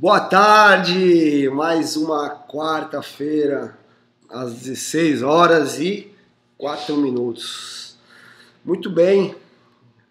[0.00, 3.76] Boa tarde, mais uma quarta-feira,
[4.28, 6.12] às 16 horas e
[6.56, 7.98] 4 minutos.
[8.64, 9.34] Muito bem,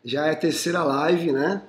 [0.04, 1.62] já é a terceira live, né?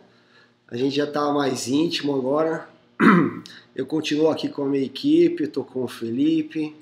[0.67, 2.69] A gente já tá mais íntimo agora.
[3.73, 6.75] Eu continuo aqui com a minha equipe, tô com o Felipe,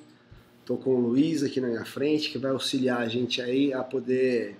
[0.64, 3.84] tô com o Luiz aqui na minha frente, que vai auxiliar a gente aí a
[3.84, 4.56] poder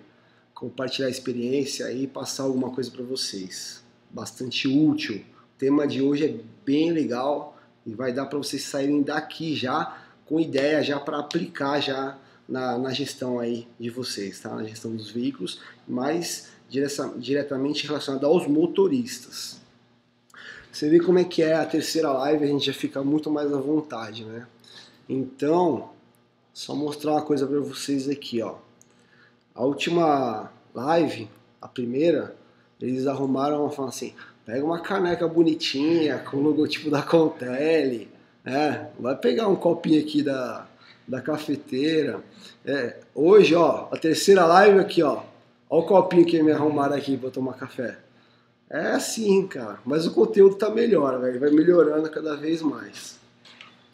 [0.53, 3.83] compartilhar a experiência e passar alguma coisa para vocês.
[4.11, 5.25] Bastante útil.
[5.59, 7.57] Tema de hoje é bem legal
[7.87, 12.77] e vai dar para vocês saírem daqui já com ideia já para aplicar já na,
[12.77, 14.55] na, gestão aí de vocês, tá?
[14.55, 19.61] Na gestão dos veículos, mas direta, diretamente relacionado aos motoristas.
[20.71, 23.53] Você vê como é que é a terceira live, a gente já fica muito mais
[23.53, 24.47] à vontade, né?
[25.09, 25.91] Então,
[26.53, 28.57] só mostrar uma coisa para vocês aqui, ó.
[29.55, 31.31] A última live,
[31.63, 32.37] a primeira,
[32.81, 34.13] eles arrumaram, falando assim,
[34.47, 38.09] Pega uma caneca bonitinha com o logotipo da Contele,
[38.45, 38.91] né?
[38.97, 40.69] Vai pegar um copinho aqui da,
[41.07, 42.21] da cafeteira.
[42.65, 45.25] É, hoje, ó, a terceira live aqui, ó.
[45.69, 47.99] Olha o copinho que me arrumaram aqui para tomar café.
[48.71, 49.81] É assim, cara.
[49.85, 51.19] Mas o conteúdo tá melhor.
[51.19, 53.19] Vai melhorando cada vez mais.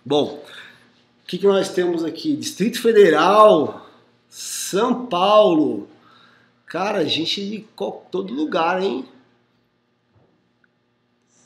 [0.04, 0.44] Bom,
[1.22, 2.36] o que, que nós temos aqui?
[2.36, 3.86] Distrito Federal,
[4.28, 5.88] São Paulo.
[6.66, 7.66] Cara, gente de
[8.10, 9.08] todo lugar, hein?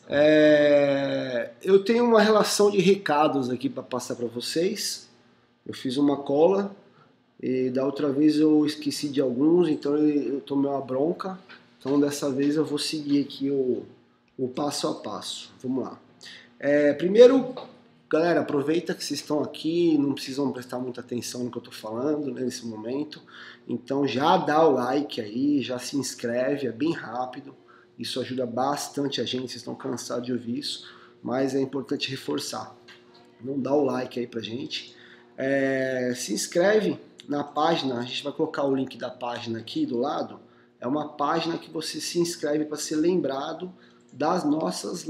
[0.09, 5.09] É, eu tenho uma relação de recados aqui para passar para vocês.
[5.67, 6.75] Eu fiz uma cola
[7.43, 11.39] e da outra vez eu esqueci de alguns, então eu tomei uma bronca.
[11.79, 13.85] Então dessa vez eu vou seguir aqui o,
[14.39, 15.53] o passo a passo.
[15.63, 16.01] Vamos lá.
[16.59, 17.55] É, primeiro,
[18.09, 21.75] galera, aproveita que vocês estão aqui, não precisam prestar muita atenção no que eu estou
[21.75, 23.21] falando né, nesse momento.
[23.69, 27.55] Então já dá o like aí, já se inscreve, é bem rápido.
[27.99, 30.89] Isso ajuda bastante a gente, vocês estão cansados de ouvir isso,
[31.23, 32.77] mas é importante reforçar.
[33.41, 34.95] Não dá o like aí pra gente.
[35.37, 36.99] É, se inscreve
[37.29, 40.41] na página, a gente vai colocar o link da página aqui do lado.
[40.81, 43.73] É uma página que você se inscreve para ser lembrado
[44.13, 45.07] das nossas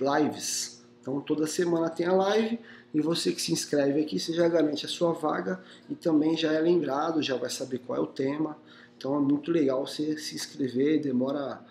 [0.00, 0.82] lives.
[1.00, 2.58] Então toda semana tem a live
[2.92, 6.52] e você que se inscreve aqui, você já garante a sua vaga e também já
[6.52, 8.56] é lembrado, já vai saber qual é o tema.
[8.96, 11.62] Então é muito legal você se inscrever, demora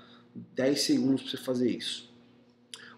[0.56, 2.10] 10 segundos para você fazer isso.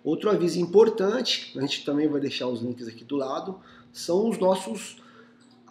[0.04, 3.60] Outro aviso importante, a gente também vai deixar os links aqui do lado,
[3.92, 4.98] são os nossos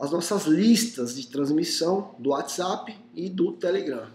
[0.01, 4.07] as nossas listas de transmissão do WhatsApp e do Telegram.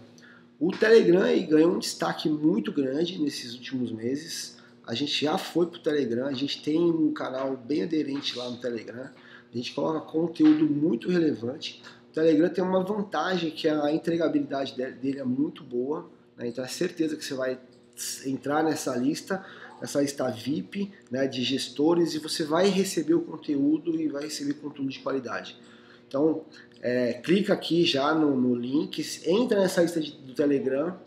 [0.58, 4.56] O Telegram ganhou um destaque muito grande nesses últimos meses.
[4.86, 8.48] A gente já foi para o Telegram, a gente tem um canal bem aderente lá
[8.48, 9.10] no Telegram.
[9.52, 11.82] A gente coloca conteúdo muito relevante.
[12.10, 16.08] O Telegram tem uma vantagem que a entregabilidade dele é muito boa.
[16.36, 16.48] Né?
[16.48, 17.58] Então é certeza que você vai
[18.26, 19.44] entrar nessa lista,
[19.80, 24.54] essa lista VIP né, de gestores e você vai receber o conteúdo e vai receber
[24.54, 25.58] conteúdo de qualidade.
[26.08, 26.44] Então
[26.80, 30.98] é, clica aqui já no, no, link, entra nessa lista de, do Telegram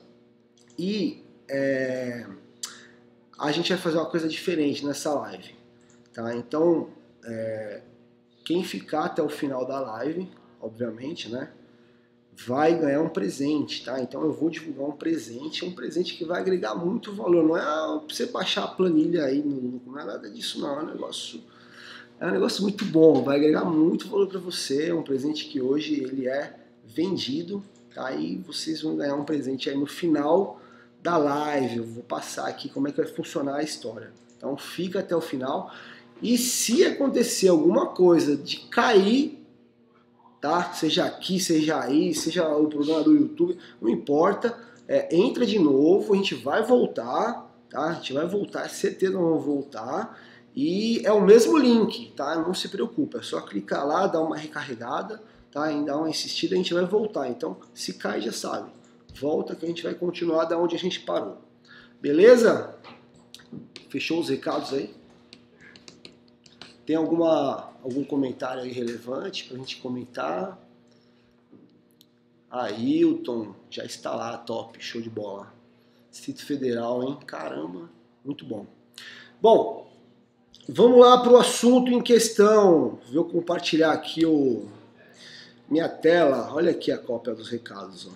[0.77, 2.25] e é,
[3.37, 5.55] a gente vai fazer uma coisa diferente nessa live.
[6.13, 6.35] Tá?
[6.35, 6.89] Então
[7.23, 7.81] é,
[8.45, 10.29] quem ficar até o final da live,
[10.61, 11.51] obviamente, né?
[12.45, 13.99] Vai ganhar um presente, tá?
[13.99, 17.43] Então eu vou divulgar um presente, um presente que vai agregar muito valor.
[17.43, 20.79] Não é você baixar a planilha aí, não, não é nada disso, não.
[20.79, 21.41] É um negócio,
[22.19, 24.89] é um negócio muito bom, vai agregar muito valor para você.
[24.89, 26.55] É um presente que hoje ele é
[26.85, 28.13] vendido, tá?
[28.13, 30.61] E vocês vão ganhar um presente aí no final
[31.01, 31.77] da live.
[31.77, 34.11] Eu vou passar aqui como é que vai funcionar a história.
[34.37, 35.73] Então fica até o final.
[36.21, 39.43] E se acontecer alguma coisa de cair
[40.47, 40.71] tá?
[40.71, 44.57] Seja aqui, seja aí, seja o programa do YouTube, não importa.
[44.87, 47.89] É, entra de novo, a gente vai voltar, tá?
[47.89, 50.17] A gente vai voltar, é certeza vamos voltar.
[50.55, 52.35] E é o mesmo link, tá?
[52.37, 55.21] Não se preocupe, é só clicar lá, dar uma recarregada,
[55.51, 55.69] tá?
[55.69, 57.27] E dar uma insistida, a gente vai voltar.
[57.27, 58.71] Então, se cai, já sabe.
[59.19, 61.39] Volta que a gente vai continuar da onde a gente parou.
[62.01, 62.73] Beleza?
[63.89, 64.95] Fechou os recados aí?
[66.85, 70.59] Tem alguma, algum comentário aí relevante para a gente comentar?
[72.49, 75.53] Ailton, já está lá, top, show de bola.
[76.09, 77.17] Distrito Federal, hein?
[77.25, 77.89] Caramba,
[78.23, 78.65] muito bom.
[79.41, 79.91] Bom,
[80.67, 82.99] vamos lá para o assunto em questão.
[83.11, 84.67] Vou compartilhar aqui o
[85.69, 86.53] minha tela.
[86.53, 88.09] Olha aqui a cópia dos recados.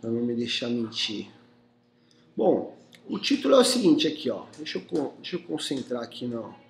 [0.00, 1.30] Para não me deixar mentir.
[2.36, 2.76] Bom,
[3.08, 4.44] o título é o seguinte aqui, ó.
[4.56, 6.63] Deixa eu, deixa eu concentrar aqui não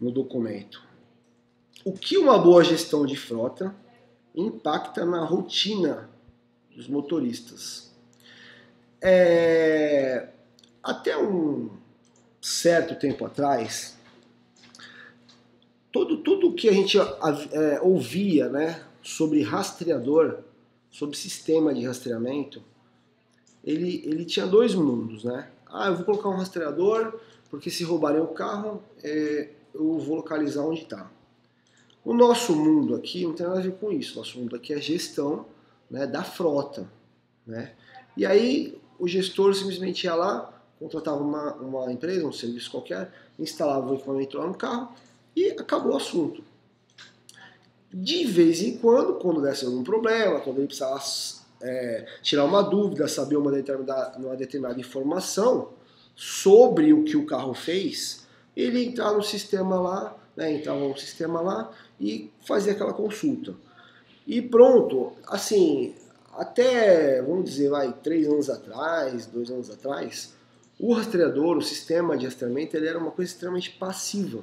[0.00, 0.82] no documento.
[1.84, 3.74] O que uma boa gestão de frota
[4.34, 6.08] impacta na rotina
[6.74, 7.92] dos motoristas?
[9.00, 10.28] É,
[10.82, 11.70] até um,
[12.44, 13.96] certo tempo atrás,
[15.90, 20.40] tudo, tudo que a gente é, ouvia né, sobre rastreador,
[20.90, 22.62] sobre sistema de rastreamento,
[23.64, 25.48] ele, ele tinha dois mundos, né?
[25.66, 27.18] Ah, eu vou colocar um rastreador,
[27.48, 31.10] porque se roubarem o carro, é, eu vou localizar onde está.
[32.04, 34.16] O nosso mundo aqui não tem nada a ver com isso.
[34.16, 35.46] Nosso mundo aqui é gestão
[35.90, 36.88] né, da frota.
[37.46, 37.72] Né?
[38.16, 43.90] E aí o gestor simplesmente ia lá, contratava uma, uma empresa, um serviço qualquer, instalava
[43.90, 44.92] o equipamento lá no carro
[45.34, 46.42] e acabou o assunto.
[47.92, 51.02] De vez em quando, quando desse algum problema, quando ele precisava
[51.62, 55.70] é, tirar uma dúvida, saber uma determinada, uma determinada informação
[56.14, 58.23] sobre o que o carro fez,
[58.56, 61.70] ele entrava no sistema lá, né, entrava no sistema lá
[62.00, 63.54] e fazia aquela consulta.
[64.26, 65.94] E pronto, assim,
[66.32, 70.34] até, vamos dizer, vai, três anos atrás, dois anos atrás,
[70.78, 74.42] o rastreador, o sistema de rastreamento, ele era uma coisa extremamente passiva.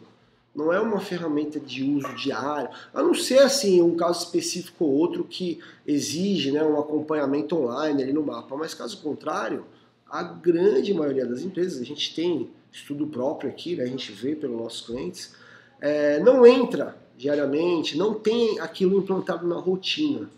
[0.53, 4.91] Não é uma ferramenta de uso diário, a não ser assim um caso específico ou
[4.91, 8.55] outro que exige né, um acompanhamento online ali no mapa.
[8.57, 9.65] Mas caso contrário,
[10.09, 14.35] a grande maioria das empresas, a gente tem estudo próprio aqui, né, a gente vê
[14.35, 15.33] pelos nossos clientes,
[15.79, 20.29] é, não entra diariamente, não tem aquilo implantado na rotina.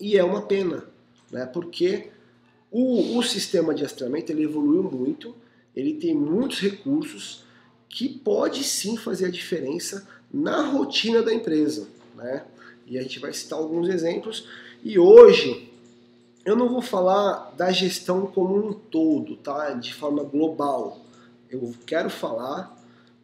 [0.00, 0.84] E é uma pena,
[1.30, 2.10] né, porque
[2.70, 5.34] o, o sistema de rastreamento ele evoluiu muito,
[5.76, 7.44] ele tem muitos recursos,
[7.88, 11.86] que pode sim fazer a diferença na rotina da empresa.
[12.16, 12.44] Né?
[12.88, 14.48] E a gente vai citar alguns exemplos.
[14.82, 15.70] E hoje
[16.44, 19.74] eu não vou falar da gestão como um todo, tá?
[19.74, 20.98] de forma global.
[21.54, 22.76] Eu quero falar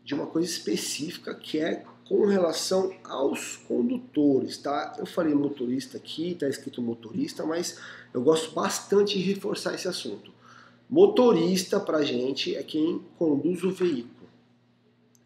[0.04, 4.94] de uma coisa específica que é com relação aos condutores, tá?
[4.98, 7.78] Eu falei motorista aqui, tá escrito motorista, mas
[8.14, 10.32] eu gosto bastante de reforçar esse assunto.
[10.88, 14.28] Motorista pra gente é quem conduz o veículo.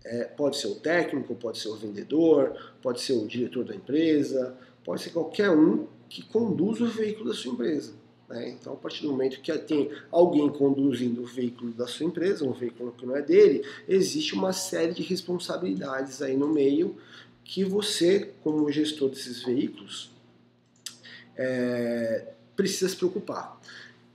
[0.05, 4.57] É, pode ser o técnico, pode ser o vendedor, pode ser o diretor da empresa,
[4.83, 7.95] pode ser qualquer um que conduz o veículo da sua empresa.
[8.29, 8.51] Né?
[8.51, 12.53] Então, a partir do momento que tem alguém conduzindo o veículo da sua empresa, um
[12.53, 16.97] veículo que não é dele, existe uma série de responsabilidades aí no meio
[17.45, 20.11] que você, como gestor desses veículos,
[21.37, 23.61] é, precisa se preocupar.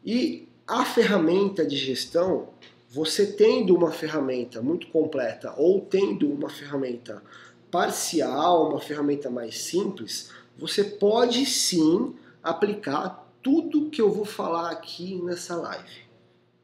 [0.03, 2.49] E a ferramenta de gestão
[2.91, 7.21] você tendo uma ferramenta muito completa ou tendo uma ferramenta
[7.69, 15.15] parcial, uma ferramenta mais simples, você pode sim aplicar tudo que eu vou falar aqui
[15.23, 16.09] nessa live.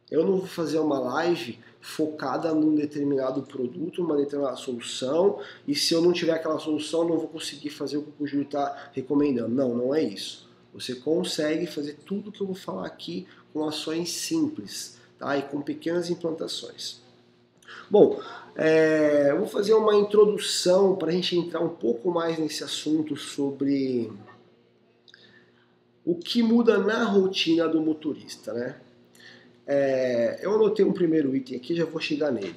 [0.09, 5.93] Eu não vou fazer uma live focada num determinado produto, numa determinada solução, e se
[5.93, 9.49] eu não tiver aquela solução, não vou conseguir fazer o que o Júlio está recomendando.
[9.49, 10.49] Não, não é isso.
[10.73, 15.37] Você consegue fazer tudo que eu vou falar aqui com ações simples tá?
[15.37, 16.99] e com pequenas implantações.
[17.89, 18.19] Bom,
[18.55, 24.11] é, vou fazer uma introdução para a gente entrar um pouco mais nesse assunto sobre
[26.05, 28.53] o que muda na rotina do motorista.
[28.53, 28.75] Né?
[29.65, 32.55] É, eu anotei um primeiro item aqui, já vou chegar nele,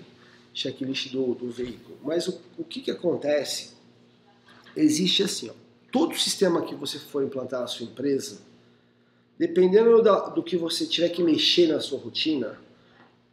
[0.52, 1.96] checklist do, do veículo.
[2.02, 3.70] Mas o, o que, que acontece?
[4.76, 5.54] Existe assim, ó,
[5.90, 8.38] todo sistema que você for implantar na sua empresa,
[9.38, 10.02] dependendo
[10.34, 12.58] do que você tiver que mexer na sua rotina,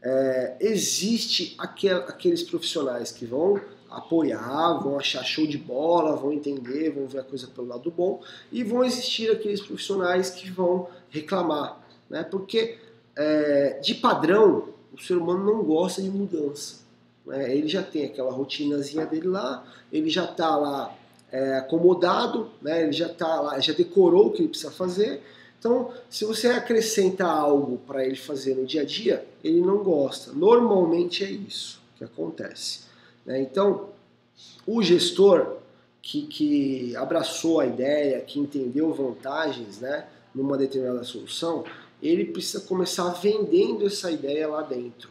[0.01, 6.91] é, existe aquel, aqueles profissionais que vão apoiar, vão achar show de bola, vão entender,
[6.91, 11.79] vão ver a coisa pelo lado bom, e vão existir aqueles profissionais que vão reclamar,
[12.09, 12.23] né?
[12.23, 12.77] Porque
[13.15, 16.85] é, de padrão o ser humano não gosta de mudança.
[17.25, 17.55] Né?
[17.55, 20.95] Ele já tem aquela rotinazinha dele lá, ele já está lá
[21.31, 22.83] é, acomodado, né?
[22.83, 25.21] ele já está lá, já decorou o que ele precisa fazer,
[25.65, 30.31] então, se você acrescenta algo para ele fazer no dia a dia, ele não gosta.
[30.31, 32.81] Normalmente é isso que acontece.
[33.25, 33.41] Né?
[33.41, 33.89] Então,
[34.65, 35.57] o gestor
[36.01, 41.63] que, que abraçou a ideia, que entendeu vantagens né, numa determinada solução,
[42.01, 45.09] ele precisa começar vendendo essa ideia lá dentro.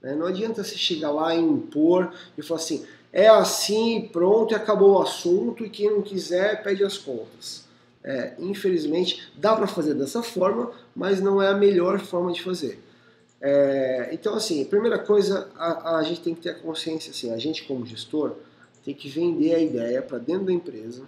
[0.00, 0.14] Né?
[0.14, 4.92] Não adianta você chegar lá e impor e falar assim, é assim, pronto, e acabou
[4.92, 7.66] o assunto, e quem não quiser pede as contas.
[8.04, 12.78] É, infelizmente, dá para fazer dessa forma, mas não é a melhor forma de fazer.
[13.40, 17.38] É, então, assim, primeira coisa, a, a, gente tem que ter a consciência, assim, a
[17.38, 18.34] gente como gestor
[18.84, 21.04] tem que vender a ideia para dentro da empresa,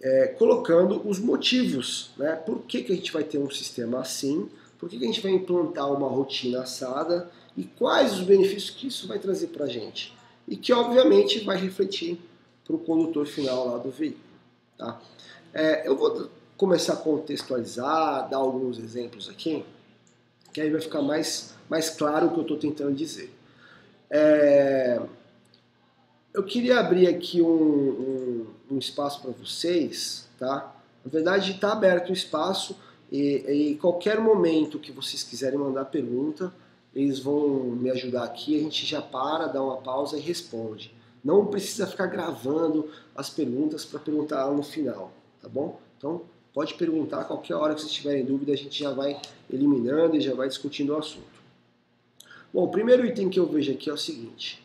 [0.00, 2.36] é, colocando os motivos, né?
[2.36, 4.48] Por que, que a gente vai ter um sistema assim,
[4.78, 8.86] por que, que a gente vai implantar uma rotina assada e quais os benefícios que
[8.86, 10.16] isso vai trazer para a gente.
[10.46, 12.18] E que, obviamente, vai refletir
[12.64, 14.22] para o condutor final lá do veículo.
[14.78, 15.00] Tá?
[15.52, 19.64] É, eu vou começar a contextualizar, dar alguns exemplos aqui,
[20.58, 23.32] que aí vai ficar mais, mais claro o que eu estou tentando dizer.
[24.10, 25.00] É,
[26.34, 30.74] eu queria abrir aqui um, um, um espaço para vocês, tá?
[31.04, 32.76] Na verdade, está aberto o espaço
[33.10, 36.52] e, e qualquer momento que vocês quiserem mandar pergunta,
[36.92, 40.92] eles vão me ajudar aqui, a gente já para, dá uma pausa e responde.
[41.22, 45.78] Não precisa ficar gravando as perguntas para perguntar no final, tá bom?
[45.96, 50.16] Então, pode perguntar a qualquer hora que vocês tiverem dúvida, a gente já vai eliminando
[50.16, 51.38] e já vai discutindo o assunto.
[52.52, 54.62] Bom, o primeiro item que eu vejo aqui é o seguinte.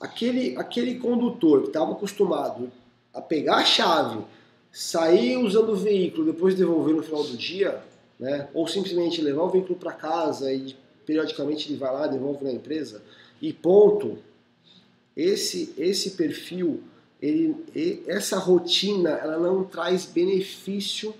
[0.00, 2.70] Aquele, aquele condutor que estava acostumado
[3.12, 4.24] a pegar a chave,
[4.70, 7.82] sair usando o veículo, depois devolver no final do dia,
[8.18, 8.48] né?
[8.54, 13.02] ou simplesmente levar o veículo para casa e periodicamente ele vai lá, devolve na empresa,
[13.40, 14.18] e ponto.
[15.16, 16.80] Esse, esse perfil,
[17.20, 21.14] ele, essa rotina, ela não traz benefício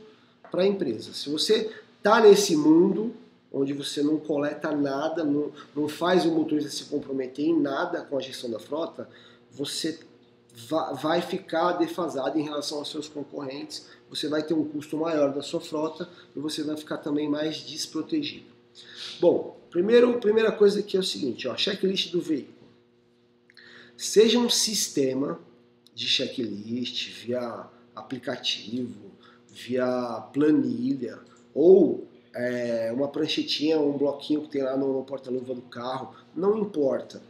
[0.51, 1.13] para a empresa.
[1.13, 3.15] Se você está nesse mundo
[3.53, 8.17] onde você não coleta nada, não, não faz o motorista se comprometer em nada com
[8.17, 9.09] a gestão da frota,
[9.51, 9.99] você
[11.01, 15.43] vai ficar defasado em relação aos seus concorrentes, você vai ter um custo maior da
[15.43, 18.47] sua frota e você vai ficar também mais desprotegido.
[19.21, 22.57] Bom, primeiro, primeira coisa aqui é o seguinte, ó, checklist do veículo.
[23.97, 25.41] Seja um sistema
[25.99, 29.11] de checklist via aplicativo,
[29.49, 31.19] via planilha
[31.53, 36.57] ou é, uma pranchetinha, um bloquinho que tem lá no, no porta-luva do carro, não
[36.57, 37.21] importa.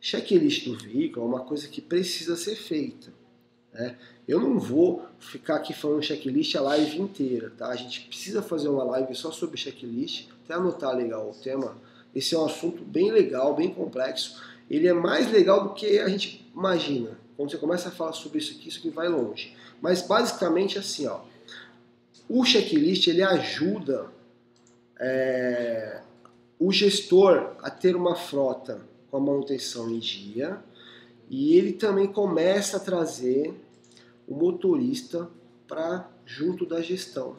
[0.00, 3.12] Checklist do veículo é uma coisa que precisa ser feita.
[3.72, 3.96] Né?
[4.26, 7.68] Eu não vou ficar aqui falando checklist a live inteira, tá?
[7.68, 11.78] A gente precisa fazer uma live só sobre checklist, até anotar legal o tema.
[12.12, 14.42] Esse é um assunto bem legal, bem complexo.
[14.68, 17.19] Ele é mais legal do que a gente imagina.
[17.40, 19.56] Quando você começa a falar sobre isso aqui, isso aqui vai longe.
[19.80, 21.22] Mas basicamente assim, ó.
[22.28, 24.10] O checklist ele ajuda
[25.00, 26.02] é,
[26.58, 30.62] o gestor a ter uma frota com a manutenção em dia
[31.30, 33.58] e ele também começa a trazer
[34.28, 35.26] o motorista
[35.66, 37.38] para junto da gestão.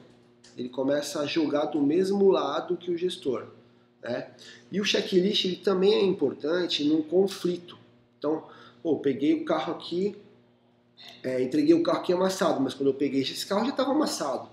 [0.57, 3.49] Ele começa a jogar do mesmo lado que o gestor.
[4.01, 4.31] Né?
[4.71, 7.77] E o checklist ele também é importante num conflito.
[8.17, 8.49] Então,
[8.81, 10.15] pô, peguei o carro aqui,
[11.23, 14.49] é, entreguei o carro aqui amassado, mas quando eu peguei esse carro já estava amassado.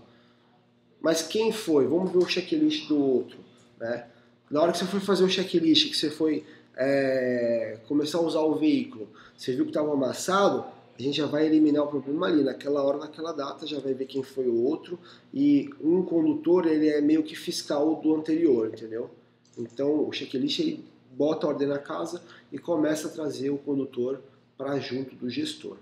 [1.00, 1.86] Mas quem foi?
[1.86, 3.38] Vamos ver o checklist do outro.
[3.78, 4.06] Né?
[4.50, 6.44] Na hora que você foi fazer o checklist, que você foi
[6.76, 10.64] é, começar a usar o veículo, você viu que estava amassado,
[10.98, 14.06] a gente já vai eliminar o problema ali, naquela hora, naquela data, já vai ver
[14.06, 14.98] quem foi o outro,
[15.32, 19.08] e um condutor, ele é meio que fiscal do anterior, entendeu?
[19.56, 24.20] Então, o checklist, ele bota a ordem na casa e começa a trazer o condutor
[24.56, 25.76] para junto do gestor,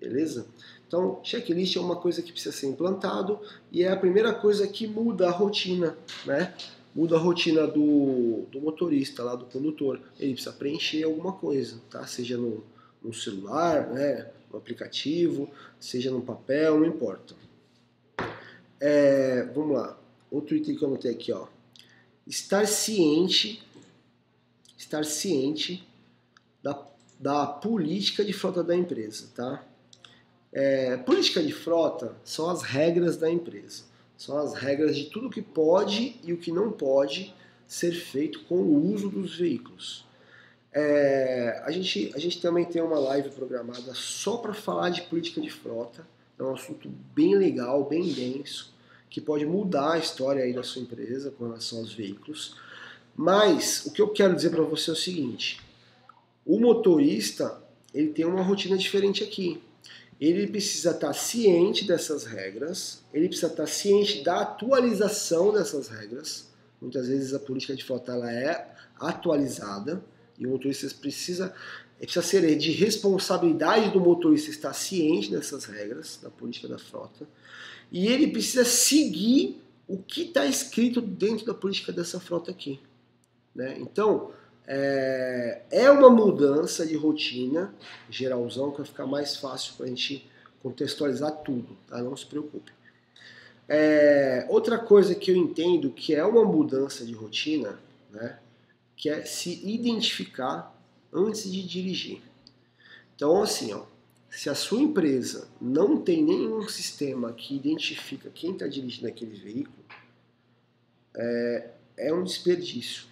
[0.00, 0.46] beleza?
[0.86, 3.40] Então, checklist é uma coisa que precisa ser implantado
[3.70, 6.54] e é a primeira coisa que muda a rotina, né?
[6.94, 10.00] muda a rotina do, do motorista lá, do condutor.
[10.18, 12.06] Ele precisa preencher alguma coisa, tá?
[12.06, 12.62] Seja no,
[13.02, 14.30] no celular, né?
[14.50, 15.50] no aplicativo,
[15.80, 17.34] seja no papel, não importa.
[18.78, 19.98] É, vamos lá.
[20.30, 21.46] Outro item que eu anotei aqui, ó.
[22.26, 23.62] Estar ciente,
[24.76, 25.86] estar ciente
[27.22, 29.64] da, política de frota da empresa, tá?
[30.52, 33.84] É, política de frota são as regras da empresa.
[34.18, 37.32] São as regras de tudo que pode e o que não pode
[37.66, 40.04] ser feito com o uso dos veículos.
[40.72, 45.40] É, a, gente, a gente também tem uma live programada só para falar de política
[45.40, 46.06] de frota.
[46.38, 48.74] É um assunto bem legal, bem denso,
[49.08, 52.56] que pode mudar a história aí da sua empresa com relação aos veículos.
[53.14, 55.60] Mas o que eu quero dizer para você é o seguinte:
[56.44, 57.62] o motorista
[57.94, 59.60] ele tem uma rotina diferente aqui
[60.28, 66.48] ele precisa estar ciente dessas regras, ele precisa estar ciente da atualização dessas regras.
[66.80, 70.00] Muitas vezes a política de frota ela é atualizada
[70.38, 71.52] e o motorista precisa,
[71.98, 77.26] precisa ser de responsabilidade do motorista estar ciente dessas regras da política da frota
[77.90, 82.78] e ele precisa seguir o que está escrito dentro da política dessa frota aqui.
[83.52, 83.76] Né?
[83.80, 84.30] Então,
[84.66, 87.74] é, é uma mudança de rotina,
[88.08, 90.30] geralzão, que vai ficar mais fácil para a gente
[90.62, 92.00] contextualizar tudo, tá?
[92.02, 92.72] Não se preocupe.
[93.68, 97.78] É, outra coisa que eu entendo que é uma mudança de rotina,
[98.10, 98.38] né?
[98.96, 100.76] Que é se identificar
[101.12, 102.22] antes de dirigir.
[103.16, 103.84] Então, assim, ó,
[104.30, 109.84] se a sua empresa não tem nenhum sistema que identifica quem está dirigindo aquele veículo,
[111.14, 113.11] é, é um desperdício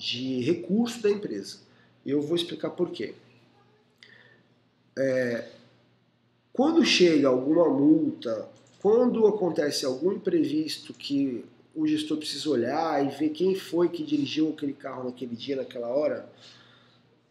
[0.00, 1.58] de recurso da empresa.
[2.06, 3.14] Eu vou explicar por quê.
[4.98, 5.46] É,
[6.54, 8.48] quando chega alguma multa,
[8.80, 14.48] quando acontece algum imprevisto que o gestor precisa olhar e ver quem foi que dirigiu
[14.48, 16.26] aquele carro naquele dia, naquela hora,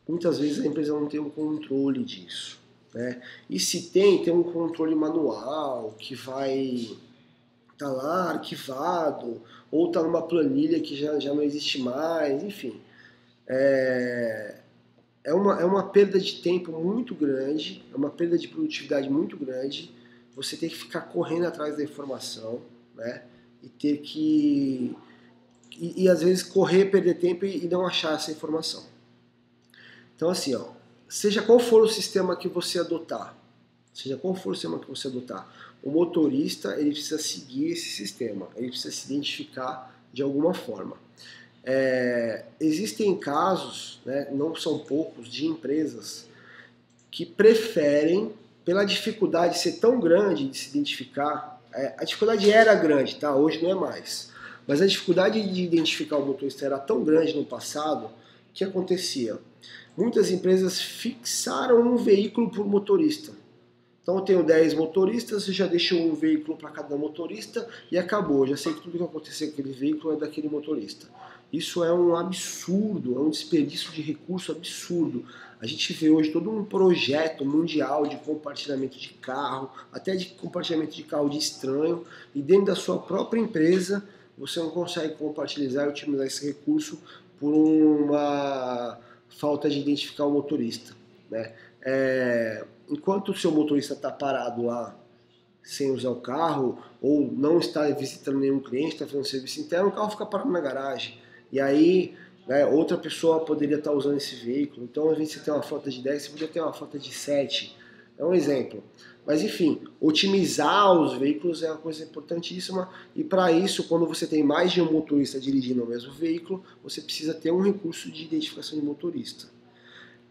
[0.08, 2.60] muitas vezes a empresa não tem um controle disso.
[2.94, 3.20] Né?
[3.50, 6.88] E se tem, tem um controle manual que vai
[7.80, 12.80] tá lá arquivado, ou está numa planilha que já, já não existe mais, enfim.
[13.48, 14.60] É,
[15.24, 19.38] é, uma, é uma perda de tempo muito grande, é uma perda de produtividade muito
[19.38, 19.96] grande.
[20.36, 22.62] Você tem que ficar correndo atrás da informação,
[22.96, 23.24] né?
[23.64, 24.96] E ter que.
[25.78, 28.84] E, e às vezes correr, perder tempo e, e não achar essa informação.
[30.16, 30.68] Então, assim, ó,
[31.08, 33.36] seja qual for o sistema que você adotar,
[33.94, 35.50] seja qual for o sistema que você adotar,
[35.84, 40.98] o motorista ele precisa seguir esse sistema, ele precisa se identificar de alguma forma.
[41.64, 46.28] É, existem casos, né, não são poucos, de empresas
[47.12, 48.34] que preferem,
[48.66, 53.36] pela dificuldade de ser tão grande de se identificar, é, a dificuldade era grande, tá?
[53.36, 54.32] Hoje não é mais.
[54.68, 58.10] Mas a dificuldade de identificar o motorista era tão grande no passado
[58.54, 59.38] que acontecia.
[59.98, 63.32] Muitas empresas fixaram um veículo por motorista.
[64.10, 68.48] Então eu tenho 10 motoristas, eu já deixo um veículo para cada motorista e acabou.
[68.48, 71.06] Já sei que tudo que acontecer com aquele veículo é daquele motorista.
[71.54, 75.26] Isso é um absurdo, é um desperdício de recurso absurdo.
[75.62, 80.96] A gente vê hoje todo um projeto mundial de compartilhamento de carro, até de compartilhamento
[80.96, 84.04] de carro de estranho, e dentro da sua própria empresa
[84.36, 87.00] você não consegue compartilhar e otimizar esse recurso
[87.40, 88.98] por uma
[89.38, 90.96] falta de identificar o motorista.
[91.30, 91.54] Né?
[91.84, 94.98] É, enquanto o seu motorista está parado lá
[95.62, 99.92] sem usar o carro, ou não está visitando nenhum cliente, está fazendo serviço interno, o
[99.92, 101.20] carro fica parado na garagem.
[101.52, 102.16] E aí
[102.48, 104.84] né, outra pessoa poderia estar tá usando esse veículo.
[104.84, 107.78] Então, de você ter uma frota de 10, você poderia ter uma frota de 7.
[108.18, 108.84] É um exemplo.
[109.26, 114.42] Mas enfim, otimizar os veículos é uma coisa importantíssima e para isso, quando você tem
[114.42, 118.80] mais de um motorista dirigindo o mesmo veículo, você precisa ter um recurso de identificação
[118.80, 119.48] de motorista.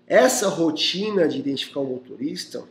[0.09, 2.66] Essa rotina de identificar o motorista,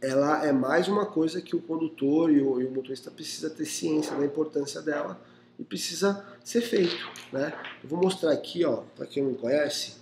[0.00, 3.66] ela é mais uma coisa que o condutor e o, e o motorista precisa ter
[3.66, 5.20] ciência da importância dela
[5.58, 6.96] e precisa ser feito,
[7.30, 7.52] né?
[7.82, 9.96] Eu vou mostrar aqui, ó, para quem não conhece,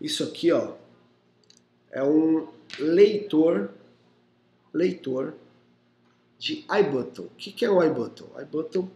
[0.00, 0.74] isso aqui, ó,
[1.90, 2.46] é um
[2.78, 3.70] leitor,
[4.72, 5.34] leitor
[6.38, 7.22] de iButton.
[7.22, 8.40] O que, que é o iButton?
[8.40, 8.88] iButton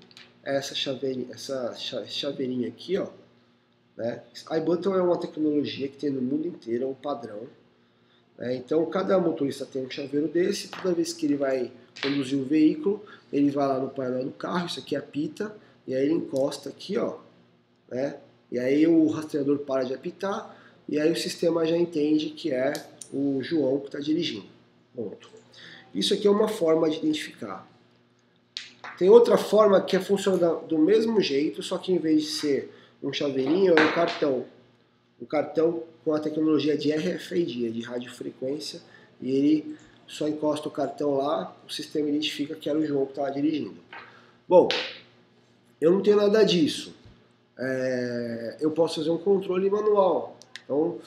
[0.45, 3.09] é essa chaveirinha, essa chaveirinha aqui, ó,
[3.97, 4.23] né?
[4.59, 7.47] iButton é uma tecnologia que tem no mundo inteiro, é um padrão.
[8.39, 8.57] Né?
[8.57, 13.05] Então, cada motorista tem um chaveiro desse, toda vez que ele vai conduzir o veículo,
[13.33, 15.55] ele vai lá no painel do carro, isso aqui apita,
[15.87, 17.19] e aí ele encosta aqui, ó,
[17.91, 18.17] né?
[18.51, 20.57] E aí o rastreador para de apitar,
[20.89, 22.73] e aí o sistema já entende que é
[23.13, 24.47] o João que está dirigindo.
[24.95, 25.31] Ponto.
[25.95, 27.67] Isso aqui é uma forma de identificar.
[28.99, 33.13] Tem outra forma que funciona do mesmo jeito, só que em vez de ser um
[33.13, 34.45] chaveirinho, é um cartão.
[35.21, 38.81] Um cartão com a tecnologia de RFID, de radiofrequência,
[39.21, 43.13] e ele só encosta o cartão lá, o sistema identifica que era o João que
[43.13, 43.77] estava dirigindo.
[44.49, 44.69] Bom,
[45.81, 46.95] eu não tenho nada disso.
[47.59, 50.37] É, eu posso fazer um controle manual.
[50.65, 50.99] Então,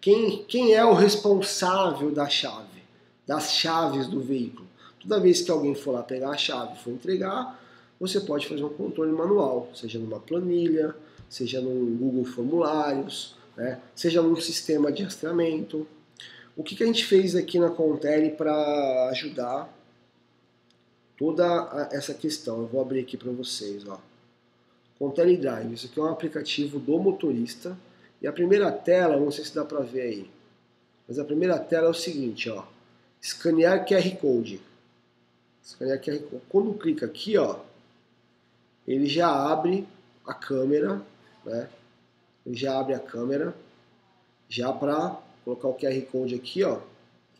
[0.00, 2.82] quem, quem é o responsável da chave,
[3.26, 4.66] das chaves do veículo?
[5.00, 7.60] Toda vez que alguém for lá pegar a chave e for entregar,
[7.98, 10.94] você pode fazer um controle manual, seja numa planilha,
[11.32, 13.80] seja no Google Formulários, né?
[13.94, 15.88] seja num sistema de rastreamento.
[16.54, 19.74] O que, que a gente fez aqui na Contele para ajudar
[21.16, 22.60] toda essa questão?
[22.60, 23.82] Eu vou abrir aqui para vocês.
[23.88, 23.98] Ó.
[24.98, 27.78] Contele Drive, isso aqui é um aplicativo do motorista.
[28.20, 30.30] E a primeira tela, não sei se dá para ver aí,
[31.08, 32.62] mas a primeira tela é o seguinte, ó,
[33.22, 34.60] escanear QR Code.
[35.64, 36.42] Escanear QR Code.
[36.50, 37.58] Quando clica aqui, ó,
[38.86, 39.88] ele já abre
[40.26, 41.02] a câmera
[41.44, 41.68] né?
[42.44, 43.54] Ele já abre a câmera,
[44.48, 46.80] já para colocar o QR Code aqui, ó,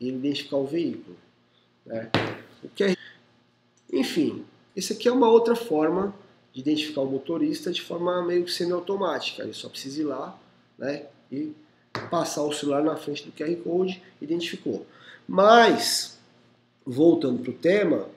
[0.01, 1.17] e identificar o veículo.
[1.85, 2.11] Né?
[2.63, 2.97] O QR...
[3.93, 6.15] Enfim, isso aqui é uma outra forma
[6.53, 9.43] de identificar o motorista de forma meio semi-automática.
[9.43, 10.39] Ele só precisa ir lá
[10.79, 11.53] né, e
[12.11, 14.87] passar o celular na frente do QR Code, identificou.
[15.27, 16.19] Mas,
[16.85, 18.09] voltando para o tema,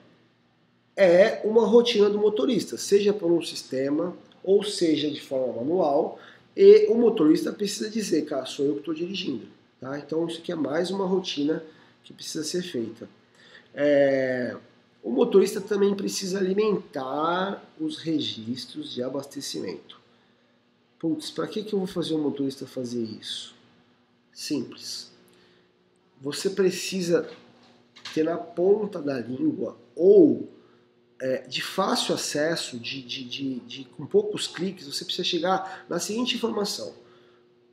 [0.96, 4.16] é uma rotina do motorista, seja por um sistema
[4.46, 6.18] ou seja de forma manual,
[6.56, 9.46] e o motorista precisa dizer, cara, sou eu que estou dirigindo.
[9.78, 9.98] Tá?
[9.98, 11.62] Então isso aqui é mais uma rotina
[12.02, 13.08] que precisa ser feita.
[13.74, 14.56] É,
[15.02, 20.00] o motorista também precisa alimentar os registros de abastecimento.
[20.98, 23.54] Putz, para que, que eu vou fazer o motorista fazer isso?
[24.32, 25.10] Simples.
[26.22, 27.28] Você precisa
[28.14, 30.48] ter na ponta da língua ou
[31.20, 35.98] é, de fácil acesso, de, de, de, de, com poucos cliques, você precisa chegar na
[35.98, 36.94] seguinte informação: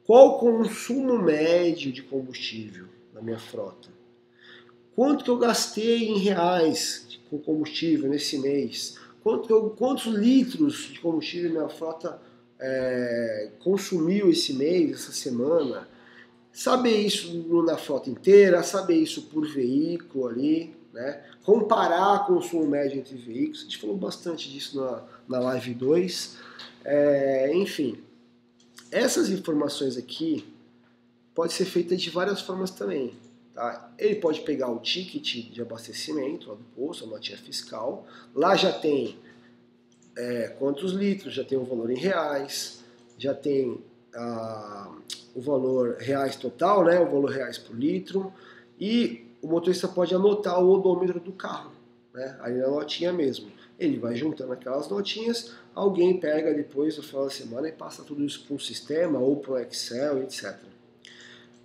[0.05, 3.89] qual o consumo médio de combustível na minha frota?
[4.95, 8.97] Quanto que eu gastei em reais com combustível nesse mês?
[9.23, 12.21] Quanto eu, quantos litros de combustível minha frota
[12.59, 15.87] é, consumiu esse mês, essa semana?
[16.51, 21.23] Saber isso na frota inteira, saber isso por veículo ali, né?
[21.43, 26.37] comparar consumo médio entre veículos, a gente falou bastante disso na, na live 2.
[26.85, 28.01] É, enfim,
[28.91, 30.45] essas informações aqui
[31.33, 33.15] pode ser feita de várias formas também.
[33.53, 33.91] Tá?
[33.97, 38.05] Ele pode pegar o ticket de abastecimento lá do posto, a notinha fiscal.
[38.35, 39.17] Lá já tem
[40.15, 42.83] é, quantos litros, já tem o valor em reais,
[43.17, 43.79] já tem
[44.13, 44.95] a,
[45.33, 48.31] o valor reais total, né, o valor reais por litro.
[48.79, 51.71] E o motorista pode anotar o odômetro do carro,
[52.13, 53.51] né, aí na notinha mesmo.
[53.77, 58.23] Ele vai juntando aquelas notinhas, alguém pega depois no final da semana e passa tudo
[58.23, 60.55] isso para um sistema ou para o Excel, etc.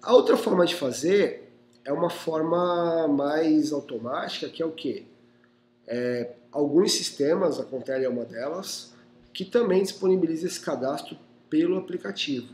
[0.03, 1.53] A outra forma de fazer
[1.85, 5.05] é uma forma mais automática, que é o quê?
[5.87, 8.93] É, alguns sistemas, a Contele é uma delas,
[9.33, 11.17] que também disponibiliza esse cadastro
[11.49, 12.53] pelo aplicativo.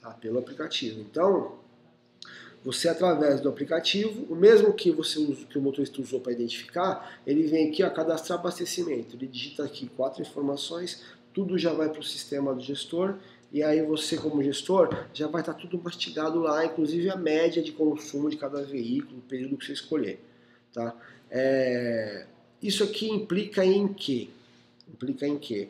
[0.00, 0.10] Tá?
[0.10, 1.00] Pelo aplicativo.
[1.00, 1.58] Então,
[2.64, 7.44] você através do aplicativo, o mesmo que você que o motorista usou para identificar, ele
[7.44, 9.16] vem aqui a cadastrar abastecimento.
[9.16, 13.16] Ele digita aqui quatro informações, tudo já vai para o sistema do gestor
[13.52, 17.62] e aí você como gestor já vai estar tá tudo mastigado lá, inclusive a média
[17.62, 20.20] de consumo de cada veículo, o período que você escolher,
[20.72, 20.94] tá?
[21.30, 22.26] É...
[22.60, 24.28] Isso aqui implica em quê?
[24.88, 25.68] Implica em quê?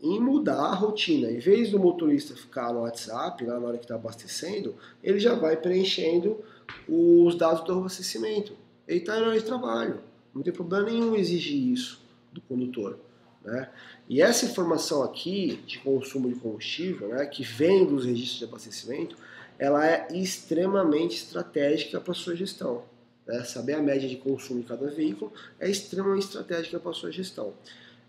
[0.00, 1.30] Em mudar a rotina.
[1.30, 5.34] Em vez do motorista ficar no WhatsApp, lá na hora que está abastecendo, ele já
[5.34, 6.42] vai preenchendo
[6.88, 8.52] os dados do abastecimento.
[8.86, 10.00] Ele está em hora de trabalho.
[10.34, 12.00] Não tem problema nenhum exigir isso
[12.32, 12.98] do condutor.
[13.44, 13.68] Né?
[14.08, 19.16] E essa informação aqui de consumo de combustível, né, que vem dos registros de abastecimento,
[19.58, 22.84] ela é extremamente estratégica para sua gestão.
[23.26, 23.42] Né?
[23.44, 27.52] Saber a média de consumo de cada veículo é extremamente estratégica para sua gestão.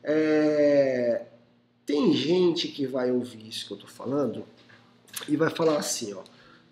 [0.03, 1.25] É,
[1.89, 4.45] tem gente que vai ouvir isso que eu estou falando
[5.27, 6.21] e vai falar assim, ó.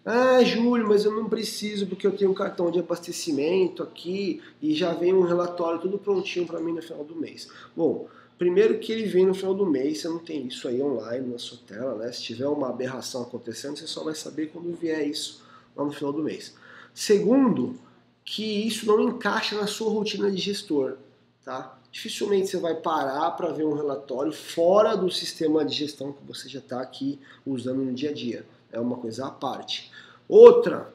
[0.06, 4.76] Ah, Júlio, mas eu não preciso porque eu tenho um cartão de abastecimento aqui e
[4.76, 7.50] já vem um relatório tudo prontinho para mim no final do mês.
[7.76, 11.28] Bom, primeiro que ele vem no final do mês, você não tem isso aí online
[11.28, 12.12] na sua tela, né?
[12.12, 15.44] Se tiver uma aberração acontecendo, você só vai saber quando vier isso
[15.76, 16.54] lá no final do mês.
[16.94, 17.76] Segundo,
[18.24, 20.96] que isso não encaixa na sua rotina de gestor,
[21.44, 21.77] tá?
[21.98, 26.48] Dificilmente você vai parar para ver um relatório fora do sistema de gestão que você
[26.48, 28.46] já está aqui usando no dia a dia.
[28.72, 29.92] É uma coisa à parte.
[30.30, 30.94] Outra,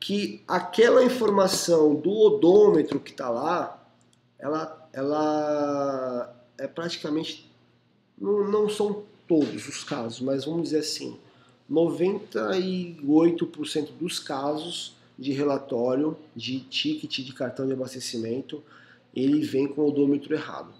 [0.00, 3.80] que aquela informação do odômetro que está lá,
[4.36, 7.48] ela, ela é praticamente.
[8.18, 11.16] Não, não são todos os casos, mas vamos dizer assim:
[11.70, 18.60] 98% dos casos de relatório de ticket de cartão de abastecimento
[19.16, 20.72] ele vem com o odômetro errado.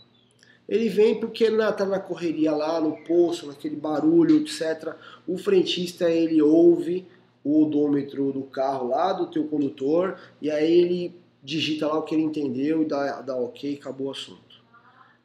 [0.68, 4.94] Ele vem porque está na correria lá, no poço, naquele barulho, etc.
[5.27, 7.07] O frentista ele ouve
[7.42, 12.14] o odômetro do carro lá do teu condutor e aí ele digita lá o que
[12.14, 14.57] ele entendeu e dá, dá ok, acabou o assunto.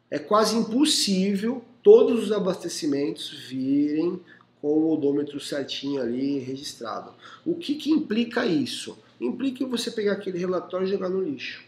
[0.10, 4.20] É quase impossível todos os abastecimentos virem
[4.62, 7.12] com o odômetro certinho ali registrado.
[7.44, 8.96] O que, que implica isso?
[9.20, 11.64] Implica você pegar aquele relatório e jogar no lixo.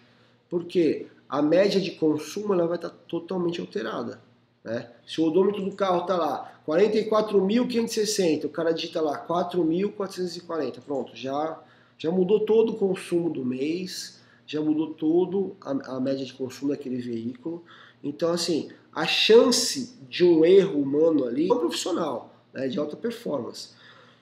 [0.47, 4.21] Porque a média de consumo ela vai estar totalmente alterada.
[4.63, 4.87] Né?
[5.03, 11.59] Se o odômetro do carro está lá 44.560, o cara digita lá 4.440, pronto, já,
[11.97, 16.69] já mudou todo o consumo do mês, já mudou todo a, a média de consumo
[16.69, 17.63] daquele veículo.
[18.03, 22.95] Então, assim, a chance de um erro humano ali é um profissional, né, de alta
[22.95, 23.69] performance.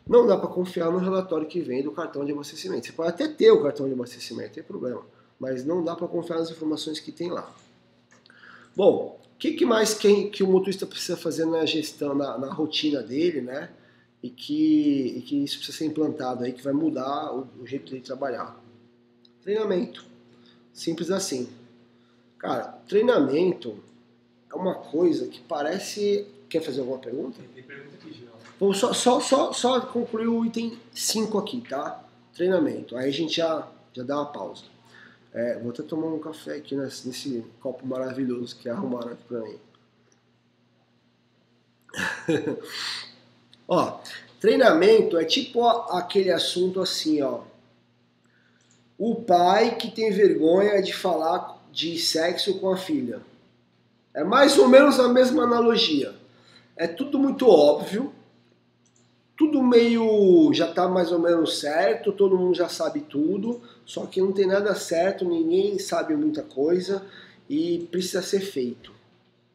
[0.08, 2.88] Não dá para confiar no relatório que vem do cartão de abastecimento.
[2.88, 5.04] Você pode até ter o cartão de abastecimento, não tem problema
[5.41, 7.51] mas não dá para confiar nas informações que tem lá.
[8.75, 12.54] Bom, o que, que, mais que, que, o motorista precisa fazer na gestão, na, na
[12.54, 13.71] rotina dele, né?
[14.21, 17.91] E que, e que, isso precisa ser implantado aí, que vai mudar o, o jeito
[17.91, 18.56] de trabalhar.
[19.41, 20.06] Treinamento.
[20.71, 21.49] Simples assim.
[22.38, 23.80] Cara, treinamento
[24.47, 26.27] é uma coisa que parece.
[26.47, 27.39] Quer fazer alguma pergunta?
[27.56, 28.27] Tem pergunta aqui, Gil.
[28.60, 32.06] Vamos só, só, só, só concluir o item 5 aqui, tá?
[32.32, 32.95] Treinamento.
[32.95, 34.70] Aí a gente já, já dá uma pausa.
[35.33, 39.39] É, vou até tomar um café aqui nesse, nesse copo maravilhoso que arrumaram aqui pra
[39.39, 39.59] mim.
[43.67, 43.99] ó,
[44.39, 47.43] treinamento é tipo aquele assunto assim, ó.
[48.97, 53.21] O pai que tem vergonha de falar de sexo com a filha.
[54.13, 56.13] É mais ou menos a mesma analogia.
[56.75, 58.13] É tudo muito óbvio,
[59.41, 64.21] tudo meio já está mais ou menos certo, todo mundo já sabe tudo, só que
[64.21, 67.04] não tem nada certo, ninguém sabe muita coisa
[67.49, 68.93] e precisa ser feito.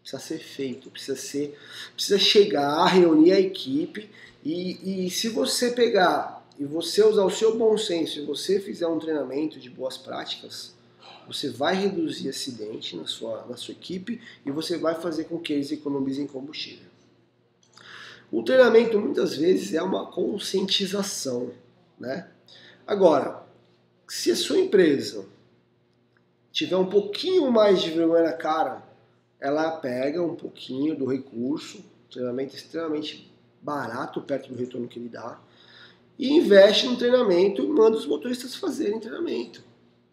[0.03, 1.57] Precisa ser feito, precisa ser,
[1.94, 4.11] precisa chegar, reunir a equipe
[4.44, 8.88] e, e se você pegar e você usar o seu bom senso e você fizer
[8.88, 10.75] um treinamento de boas práticas,
[11.29, 15.53] você vai reduzir acidente na sua, na sua equipe e você vai fazer com que
[15.53, 16.95] eles economizem combustível.
[18.30, 21.52] O treinamento muitas vezes é uma conscientização,
[21.98, 22.28] né?
[22.86, 23.44] Agora,
[24.08, 25.24] se a sua empresa
[26.52, 28.82] tiver um pouquinho mais de vergonha na cara,
[29.40, 35.08] ela pega um pouquinho do recurso, treinamento é extremamente barato perto do retorno que ele
[35.08, 35.38] dá,
[36.18, 39.62] e investe no treinamento e manda os motoristas fazerem treinamento.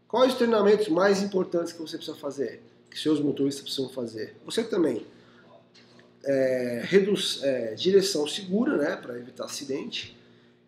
[0.08, 2.62] Quais os treinamentos mais importantes que você precisa fazer?
[2.90, 4.36] Que seus motoristas precisam fazer?
[4.46, 5.06] Você também.
[6.26, 10.18] É, reduz, é, direção segura, né, para evitar acidente,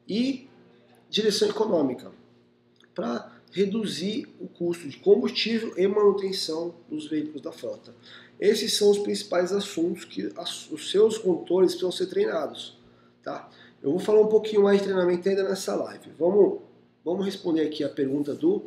[0.07, 0.49] e
[1.09, 2.11] direção econômica,
[2.93, 7.95] para reduzir o custo de combustível e manutenção dos veículos da frota.
[8.39, 10.29] Esses são os principais assuntos que
[10.71, 12.77] os seus condutores precisam ser treinados.
[13.23, 13.49] Tá?
[13.81, 16.11] Eu vou falar um pouquinho mais de treinamento ainda nessa live.
[16.19, 16.59] Vamos,
[17.03, 18.63] vamos responder aqui a pergunta do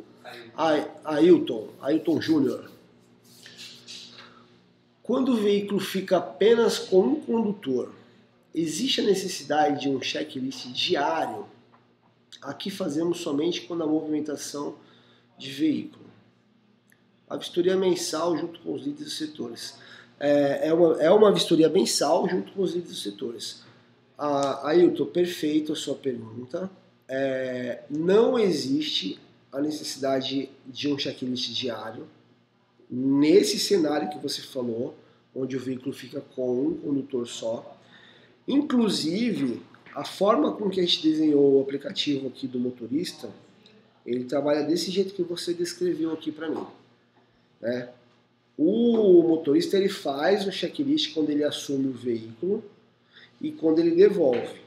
[1.05, 2.68] Ailton, Ailton Júnior.
[5.09, 7.91] Quando o veículo fica apenas com um condutor,
[8.53, 11.47] existe a necessidade de um checklist diário?
[12.39, 14.75] Aqui fazemos somente quando a movimentação
[15.35, 16.05] de veículo.
[17.27, 19.79] A vistoria mensal junto com os líderes dos setores.
[20.19, 23.63] É, é, uma, é uma vistoria mensal junto com os líderes dos setores.
[24.15, 26.69] Ah, Ailton, perfeito a sua pergunta.
[27.07, 29.19] É, não existe
[29.51, 32.07] a necessidade de um checklist diário
[32.89, 34.95] nesse cenário que você falou,
[35.35, 37.77] onde o veículo fica com um condutor só.
[38.47, 39.61] Inclusive,
[39.93, 43.29] a forma com que a gente desenhou o aplicativo aqui do motorista,
[44.05, 46.65] ele trabalha desse jeito que você descreveu aqui para mim.
[47.61, 47.89] Né?
[48.57, 52.63] O motorista ele faz o checklist quando ele assume o veículo
[53.39, 54.59] e quando ele devolve.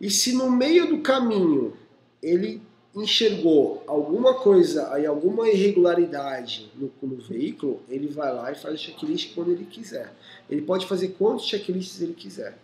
[0.00, 1.76] E se no meio do caminho
[2.22, 2.62] ele
[3.02, 8.78] enxergou alguma coisa aí, alguma irregularidade no, no, veículo, ele vai lá e faz o
[8.82, 10.12] checklist quando ele quiser.
[10.48, 12.56] Ele pode fazer quantos checklists ele quiser.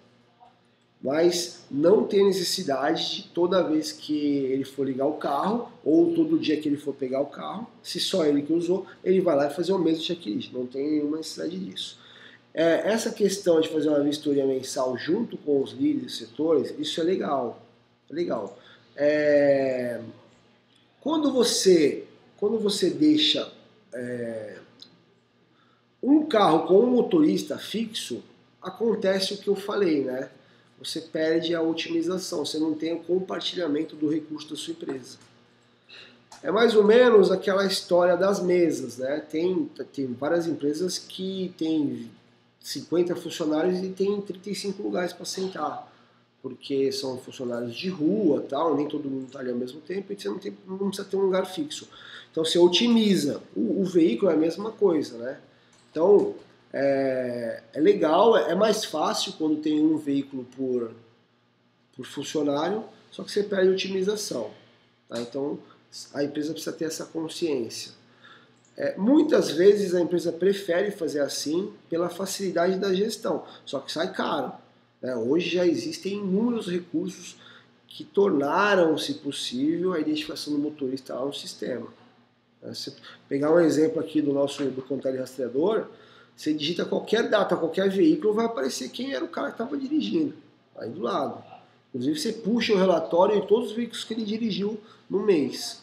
[1.03, 6.39] Mas não tem necessidade de toda vez que ele for ligar o carro, ou todo
[6.39, 9.47] dia que ele for pegar o carro, se só ele que usou, ele vai lá
[9.49, 10.51] e fazer o mesmo checklist.
[10.53, 11.99] Não tem nenhuma necessidade disso.
[12.55, 17.05] É, essa questão de fazer uma vistoria mensal junto com os líderes setores, isso é
[17.05, 17.61] legal.
[18.09, 18.59] É legal.
[18.97, 20.01] É,
[21.05, 22.05] quando você
[22.39, 23.53] quando você deixa
[23.93, 24.59] é,
[26.03, 28.23] um carro com um motorista fixo,
[28.61, 30.29] acontece o que eu falei, né?
[30.79, 35.17] Você perde a otimização, você não tem o compartilhamento do recurso da sua empresa.
[36.43, 39.21] É mais ou menos aquela história das mesas, né?
[39.21, 42.11] Tem, tem várias empresas que têm
[42.61, 45.91] 50 funcionários e tem 35 lugares para sentar,
[46.45, 50.21] porque são funcionários de rua, tal, nem todo mundo está ali ao mesmo tempo, e
[50.21, 51.89] você não, tem, não precisa ter um lugar fixo.
[52.31, 53.41] Então você otimiza.
[53.57, 55.41] O, o veículo é a mesma coisa, né?
[55.91, 56.35] Então
[56.71, 60.93] é, é legal, é, é mais fácil quando tem um veículo por,
[61.97, 64.51] por funcionário, só que você perde otimização.
[65.09, 65.19] Tá?
[65.23, 65.59] Então
[66.13, 67.93] a empresa precisa ter essa consciência.
[68.77, 74.13] É, muitas vezes a empresa prefere fazer assim pela facilidade da gestão, só que sai
[74.13, 74.63] caro.
[75.05, 75.15] Né?
[75.15, 77.37] Hoje já existem inúmeros recursos
[77.87, 81.87] que tornaram-se possível a identificação do motorista lá no sistema.
[82.63, 82.73] Né?
[82.73, 82.97] Se
[83.29, 85.89] pegar um exemplo aqui do nosso do controle rastreador,
[86.35, 90.35] você digita qualquer data, qualquer veículo, vai aparecer quem era o cara que estava dirigindo,
[90.75, 91.45] aí do lado.
[91.91, 95.83] Inclusive você puxa o relatório de todos os veículos que ele dirigiu no mês.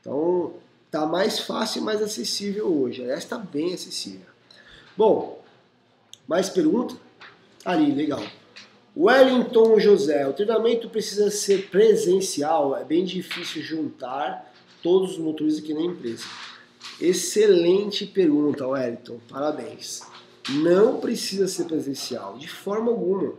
[0.00, 0.54] Então,
[0.86, 3.02] Está mais fácil e mais acessível hoje.
[3.02, 4.26] Aliás, está bem acessível.
[4.96, 5.42] Bom,
[6.26, 6.96] mais pergunta?
[7.62, 8.22] Ali, legal.
[8.98, 14.50] Wellington José, o treinamento precisa ser presencial, é bem difícil juntar
[14.82, 16.24] todos os motoristas aqui na empresa.
[16.98, 20.00] Excelente pergunta, Wellington, parabéns.
[20.48, 23.34] Não precisa ser presencial, de forma alguma.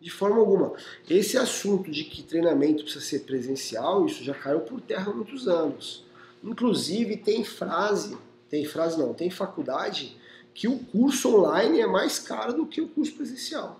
[0.00, 0.72] De forma alguma.
[1.08, 5.46] Esse assunto de que treinamento precisa ser presencial, isso já caiu por terra há muitos
[5.46, 6.04] anos.
[6.42, 10.16] Inclusive tem frase, tem frase não, tem faculdade
[10.52, 13.78] que o curso online é mais caro do que o curso presencial.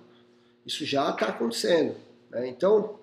[0.65, 1.97] Isso já está acontecendo.
[2.31, 2.49] Né?
[2.49, 2.99] Então,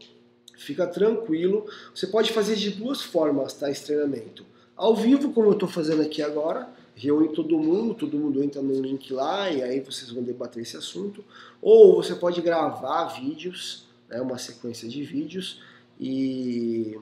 [0.58, 1.66] fica tranquilo.
[1.94, 4.46] Você pode fazer de duas formas tá, esse treinamento.
[4.76, 8.80] Ao vivo, como eu estou fazendo aqui agora, reúne todo mundo, todo mundo entra no
[8.82, 11.24] link lá e aí vocês vão debater esse assunto.
[11.62, 15.62] Ou você pode gravar vídeos, né, uma sequência de vídeos
[16.00, 16.98] e,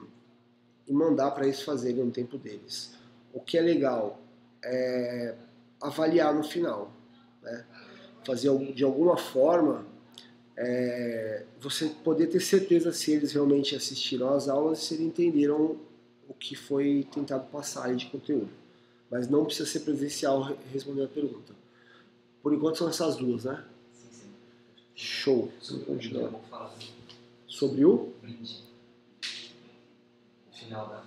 [0.86, 2.94] e mandar para eles fazerem no tempo deles.
[3.32, 4.20] O que é legal
[4.64, 5.34] é
[5.80, 6.90] avaliar no final,
[7.42, 7.64] né?
[8.24, 9.86] fazer de alguma forma
[10.56, 15.76] é, você poder ter certeza se eles realmente assistiram às aulas e se eles entenderam
[16.28, 18.48] o que foi tentado passar de conteúdo
[19.10, 21.54] mas não precisa ser presencial responder a pergunta.
[22.42, 23.64] Por enquanto são essas duas, né?
[23.92, 24.28] Sim, sim.
[24.94, 25.52] Show.
[25.60, 26.30] Sobre o brinde.
[27.46, 28.12] Sobre o?
[28.20, 28.62] Brinde.
[30.46, 31.04] No final da.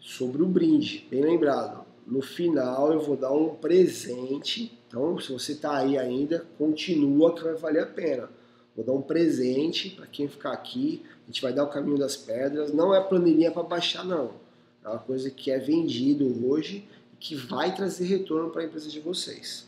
[0.00, 1.86] Sobre o brinde, bem lembrado.
[2.06, 4.78] No final eu vou dar um presente.
[4.86, 8.30] Então, se você está aí ainda, continua que vai valer a pena.
[8.78, 11.04] Vou dar um presente para quem ficar aqui.
[11.24, 12.72] A gente vai dar o caminho das pedras.
[12.72, 14.30] Não é planilhinha para baixar, não
[14.84, 18.88] é uma coisa que é vendido hoje e que vai trazer retorno para a empresa
[18.88, 19.66] de vocês.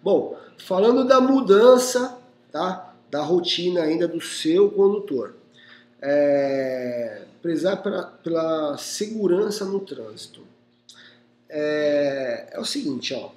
[0.00, 2.16] Bom, falando da mudança,
[2.52, 2.94] tá?
[3.10, 5.34] Da rotina ainda do seu condutor.
[6.00, 10.42] É, prezar pela, pela segurança no trânsito.
[11.48, 13.30] É, é, o seguinte, ó.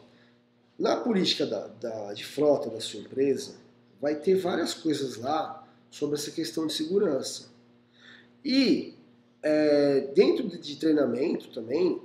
[0.78, 3.56] Na política da, da, de frota da sua empresa,
[4.02, 7.48] vai ter várias coisas lá sobre essa questão de segurança.
[8.44, 8.94] E
[9.42, 12.02] é, dentro de treinamento também,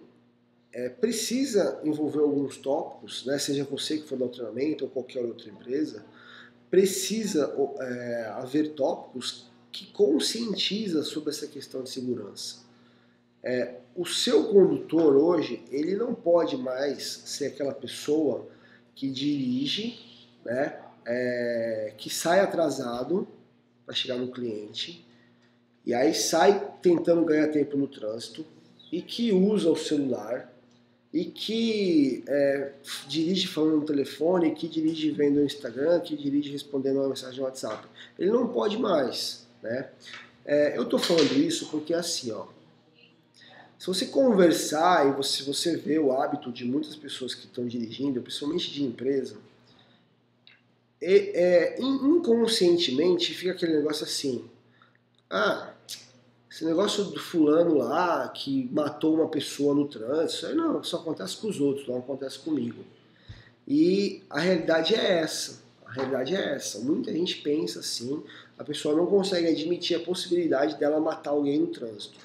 [0.72, 5.24] é, precisa envolver alguns tópicos, né, seja você que for dar o treinamento ou qualquer
[5.24, 6.04] outra empresa,
[6.70, 12.62] precisa é, haver tópicos que conscientiza sobre essa questão de segurança.
[13.42, 18.48] É, o seu condutor hoje, ele não pode mais ser aquela pessoa
[18.94, 19.98] que dirige,
[20.44, 23.26] né, é, que sai atrasado
[23.84, 25.04] para chegar no cliente,
[25.84, 28.44] e aí sai tentando ganhar tempo no trânsito
[28.90, 30.52] e que usa o celular
[31.12, 32.72] e que é,
[33.06, 37.44] dirige falando no telefone, que dirige vendo no Instagram, que dirige respondendo uma mensagem no
[37.44, 37.86] WhatsApp.
[38.18, 39.90] Ele não pode mais, né?
[40.44, 42.46] É, eu estou falando isso porque assim, ó,
[43.78, 48.22] se você conversar e você, você vê o hábito de muitas pessoas que estão dirigindo,
[48.22, 49.36] principalmente de empresa,
[51.04, 54.44] é, inconscientemente fica aquele negócio assim,
[55.28, 55.72] ah,
[56.50, 60.98] esse negócio do fulano lá que matou uma pessoa no trânsito, isso aí não, só
[60.98, 62.84] acontece com os outros, não acontece comigo.
[63.66, 65.62] E a realidade é essa.
[65.86, 66.78] A realidade é essa.
[66.80, 68.22] Muita gente pensa assim,
[68.58, 72.18] a pessoa não consegue admitir a possibilidade dela matar alguém no trânsito.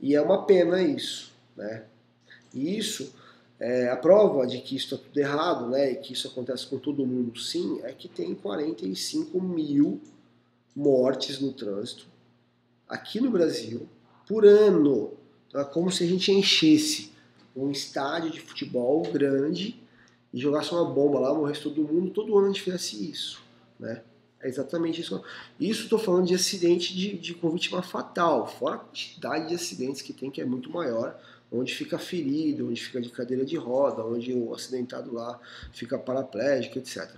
[0.00, 1.84] E é uma pena isso, né?
[2.52, 3.14] E isso,
[3.60, 5.92] é, a prova de que isso está tudo errado, né?
[5.92, 10.00] E que isso acontece com todo mundo, sim, é que tem 45 mil
[10.74, 12.06] mortes no trânsito
[12.88, 13.86] aqui no Brasil
[14.26, 15.12] por ano.
[15.46, 17.12] Então é como se a gente enchesse
[17.54, 19.78] um estádio de futebol grande
[20.32, 23.42] e jogasse uma bomba lá, morresse todo mundo, todo ano a gente fizesse isso.
[23.78, 24.02] Né?
[24.40, 25.22] É exatamente isso.
[25.58, 30.00] Isso estou falando de acidente de, de com vítima fatal, fora a quantidade de acidentes
[30.00, 31.20] que tem, que é muito maior,
[31.50, 35.40] onde fica ferido, onde fica de cadeira de roda, onde o acidentado lá
[35.72, 37.10] fica paraplégico, etc.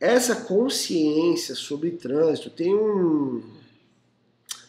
[0.00, 3.42] Essa consciência sobre trânsito tem um,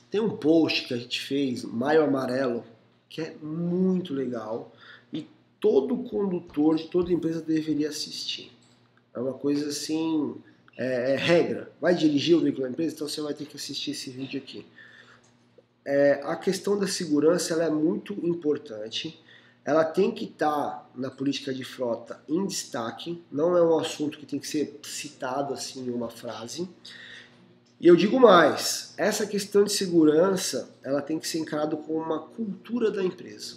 [0.09, 2.63] tem um post que a gente fez, Maio Amarelo,
[3.07, 4.73] que é muito legal
[5.11, 5.27] e
[5.59, 8.51] todo condutor de toda empresa deveria assistir.
[9.13, 10.35] É uma coisa assim,
[10.77, 11.71] é, é regra.
[11.81, 14.65] Vai dirigir o veículo da empresa, então você vai ter que assistir esse vídeo aqui.
[15.91, 19.19] É, a questão da segurança ela é muito importante.
[19.65, 23.23] Ela tem que estar tá na política de frota em destaque.
[23.31, 26.69] Não é um assunto que tem que ser citado assim em uma frase.
[27.81, 32.19] E eu digo mais, essa questão de segurança, ela tem que ser encarada como uma
[32.19, 33.55] cultura da empresa.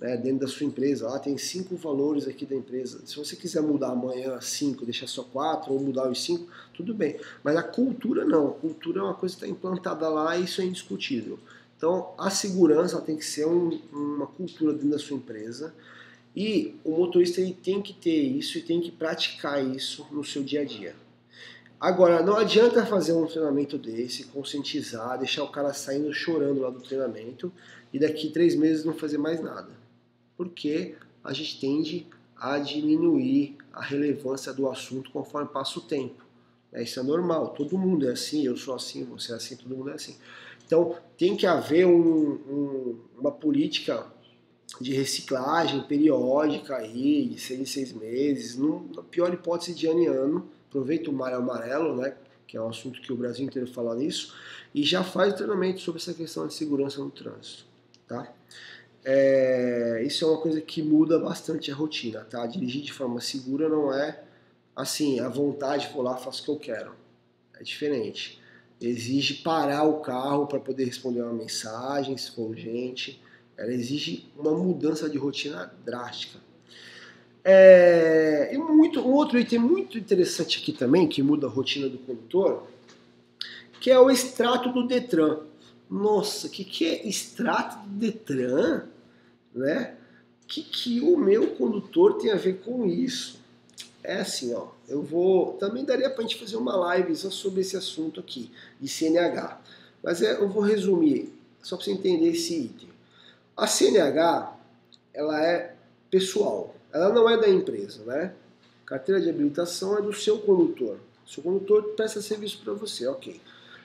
[0.00, 0.16] Né?
[0.16, 3.00] Dentro da sua empresa, lá tem cinco valores aqui da empresa.
[3.06, 7.18] Se você quiser mudar amanhã cinco, deixar só quatro, ou mudar os cinco, tudo bem.
[7.42, 8.48] Mas a cultura não.
[8.48, 11.38] A cultura é uma coisa que está implantada lá e isso é indiscutível.
[11.76, 15.74] Então, a segurança tem que ser um, uma cultura dentro da sua empresa.
[16.34, 20.42] E o motorista ele tem que ter isso e tem que praticar isso no seu
[20.42, 20.94] dia a dia.
[21.78, 26.80] Agora, não adianta fazer um treinamento desse, conscientizar, deixar o cara saindo chorando lá do
[26.80, 27.52] treinamento
[27.92, 29.75] e daqui três meses não fazer mais nada.
[30.36, 32.06] Porque a gente tende
[32.36, 36.24] a diminuir a relevância do assunto conforme passa o tempo.
[36.72, 39.74] É, isso é normal, todo mundo é assim, eu sou assim, você é assim, todo
[39.74, 40.16] mundo é assim.
[40.66, 44.06] Então tem que haver um, um, uma política
[44.80, 50.06] de reciclagem periódica aí, de seis em seis meses, na pior hipótese de ano em
[50.06, 52.14] ano, aproveita o mar amarelo, né,
[52.46, 54.34] que é um assunto que o Brasil inteiro fala nisso,
[54.74, 57.64] e já faz treinamento sobre essa questão de segurança no trânsito.
[58.06, 58.32] Tá?
[59.08, 62.44] É, isso é uma coisa que muda bastante a rotina, tá?
[62.44, 64.20] Dirigir de forma segura não é
[64.74, 66.92] assim, a vontade, vou lá, faço o que eu quero.
[67.58, 68.42] É diferente.
[68.80, 73.22] Exige parar o carro para poder responder uma mensagem, se for urgente.
[73.56, 76.40] Ela exige uma mudança de rotina drástica.
[77.44, 81.96] É, e muito, um outro item muito interessante aqui também, que muda a rotina do
[81.98, 82.66] condutor,
[83.80, 85.38] que é o extrato do Detran.
[85.88, 88.88] Nossa, o que, que é extrato do Detran?
[89.56, 89.96] Né?
[90.46, 93.40] Que, que o meu condutor tem a ver com isso?
[94.04, 94.68] É assim, ó.
[94.88, 95.54] Eu vou.
[95.54, 99.60] Também daria para a gente fazer uma live só sobre esse assunto aqui, de CNH.
[100.02, 102.88] Mas é, eu vou resumir, só para você entender esse item.
[103.56, 104.56] A CNH,
[105.12, 105.74] ela é
[106.08, 108.32] pessoal ela não é da empresa, né?
[108.86, 110.98] Carteira de habilitação é do seu condutor.
[111.26, 113.38] Seu condutor presta serviço para você, ok.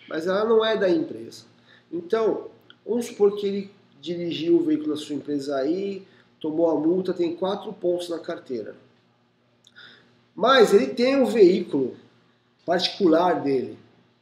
[0.07, 1.43] Mas ela não é da empresa.
[1.91, 2.47] Então,
[2.85, 3.71] vamos supor que ele
[4.01, 6.05] dirigiu o veículo da sua empresa aí,
[6.39, 8.75] tomou a multa, tem quatro pontos na carteira.
[10.35, 11.95] Mas ele tem um veículo
[12.65, 13.77] particular dele,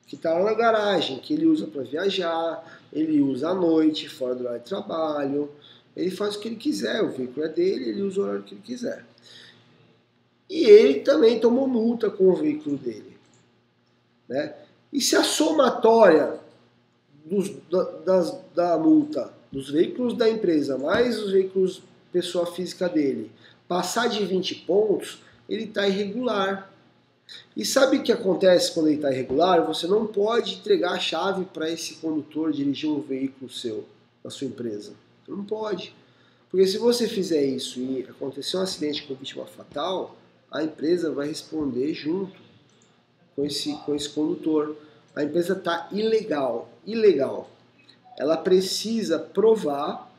[0.05, 4.35] que está lá na garagem, que ele usa para viajar, ele usa à noite, fora
[4.35, 5.49] do horário de trabalho,
[5.95, 8.55] ele faz o que ele quiser, o veículo é dele, ele usa o horário que
[8.55, 9.05] ele quiser.
[10.49, 13.15] E ele também tomou multa com o veículo dele.
[14.27, 14.53] Né?
[14.91, 16.39] E se a somatória
[17.29, 23.31] dos, da, das, da multa dos veículos da empresa mais os veículos pessoa física dele
[23.69, 26.73] passar de 20 pontos, ele está irregular.
[27.55, 29.63] E sabe o que acontece quando ele está irregular?
[29.67, 33.85] Você não pode entregar a chave para esse condutor dirigir um veículo seu,
[34.23, 34.93] da sua empresa.
[35.27, 35.93] Não pode.
[36.49, 40.17] Porque se você fizer isso e acontecer um acidente com vítima fatal,
[40.51, 42.35] a empresa vai responder junto
[43.35, 44.75] com esse, com esse condutor.
[45.15, 46.69] A empresa está ilegal.
[46.85, 47.49] Ilegal.
[48.17, 50.11] Ela precisa provar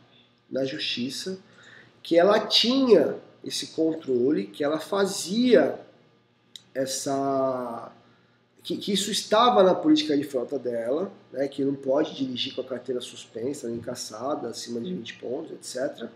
[0.50, 1.38] na justiça
[2.02, 5.78] que ela tinha esse controle, que ela fazia
[6.74, 7.92] essa
[8.62, 12.60] que, que, isso estava na política de frota dela, né, que não pode dirigir com
[12.60, 16.08] a carteira suspensa, nem caçada, acima de 20 pontos, etc.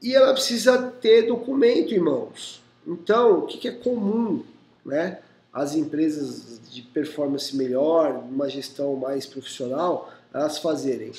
[0.00, 2.62] E ela precisa ter documento em mãos.
[2.86, 4.44] Então, o que, que é comum?
[4.84, 5.20] Né?
[5.58, 11.12] As empresas de performance melhor, uma gestão mais profissional, elas fazerem.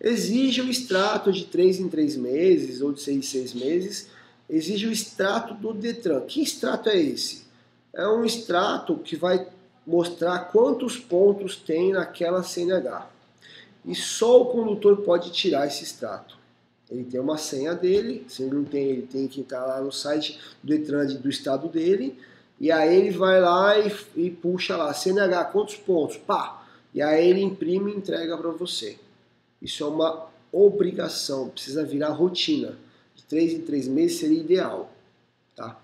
[0.00, 4.08] Exige o extrato de 3 em 3 meses ou de 6 em 6 meses,
[4.48, 6.20] exige o extrato do Detran.
[6.22, 7.44] Que extrato é esse?
[7.94, 9.46] é um extrato que vai
[9.86, 13.08] mostrar quantos pontos tem naquela CNH.
[13.84, 16.36] E só o condutor pode tirar esse extrato.
[16.90, 19.92] Ele tem uma senha dele, se ele não tem, ele tem que entrar lá no
[19.92, 22.18] site do Detran do estado dele,
[22.60, 26.16] e aí ele vai lá e, e puxa lá, CNH, quantos pontos?
[26.16, 26.64] Pá!
[26.94, 28.98] E aí ele imprime e entrega para você.
[29.60, 32.78] Isso é uma obrigação, precisa virar rotina.
[33.16, 34.92] De três em três meses seria ideal.
[35.56, 35.80] Tá?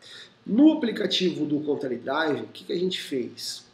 [0.46, 3.64] No aplicativo do Contele Drive, o que, que a gente fez?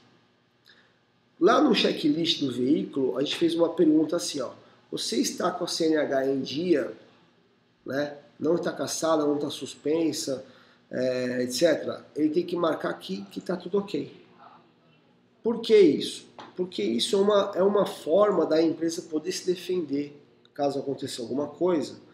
[1.39, 4.53] Lá no checklist do veículo, a gente fez uma pergunta assim, ó.
[4.91, 6.93] Você está com a CNH em dia,
[7.85, 8.17] né?
[8.39, 10.45] Não está caçada, não está suspensa,
[10.91, 12.01] é, etc.
[12.15, 14.13] Ele tem que marcar aqui que está tudo ok.
[15.43, 16.27] Por que isso?
[16.57, 20.21] Porque isso é uma, é uma forma da empresa poder se defender
[20.53, 22.07] caso aconteça alguma coisa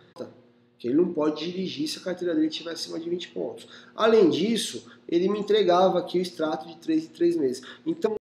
[0.82, 3.68] que ele não pode dirigir se a carteira dele estiver acima de 20 pontos.
[3.94, 7.62] Além disso, ele me entregava aqui o extrato de 3 em 3 meses.
[7.86, 8.16] Então,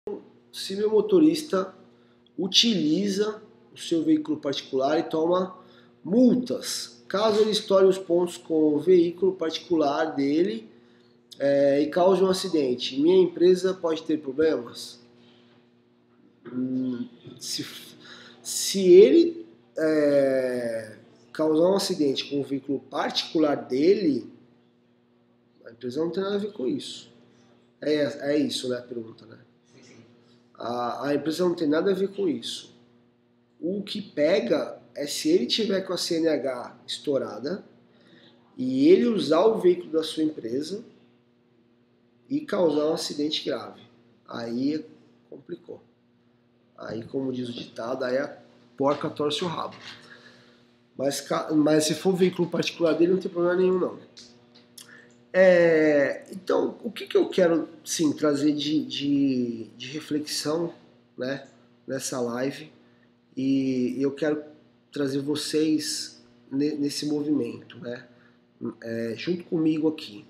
[0.52, 1.74] se meu motorista
[2.38, 3.42] utiliza
[3.74, 5.58] o seu veículo particular e toma
[6.04, 10.70] multas, caso ele estoure os pontos com o veículo particular dele
[11.40, 15.00] é, e cause um acidente, minha empresa pode ter problemas?
[16.46, 17.08] Hum,
[17.40, 17.66] se,
[18.44, 19.46] se ele
[19.78, 20.98] é,
[21.34, 24.32] causar um acidente com um veículo particular dele,
[25.66, 27.12] a empresa não tem nada a ver com isso.
[27.82, 29.38] É, é isso, né, a pergunta, né?
[30.54, 32.76] A, a empresa não tem nada a ver com isso.
[33.60, 37.64] O que pega é se ele tiver com a CNH estourada
[38.58, 40.84] e ele usar o veículo da sua empresa
[42.30, 43.82] e causar um acidente grave.
[44.28, 44.86] Aí
[45.30, 45.82] complicou.
[46.78, 48.38] Aí, como diz o ditado, aí a
[48.76, 49.78] porca torce o rabo.
[50.98, 51.26] Mas,
[51.56, 54.00] mas se for um veículo particular dele, não tem problema nenhum, não.
[55.32, 60.74] É, então, o que, que eu quero sim trazer de, de, de reflexão
[61.18, 61.48] né,
[61.88, 62.70] nessa live?
[63.38, 64.59] E eu quero
[64.92, 66.22] trazer vocês
[66.52, 68.06] nesse movimento, né?
[68.82, 70.26] É, junto comigo aqui.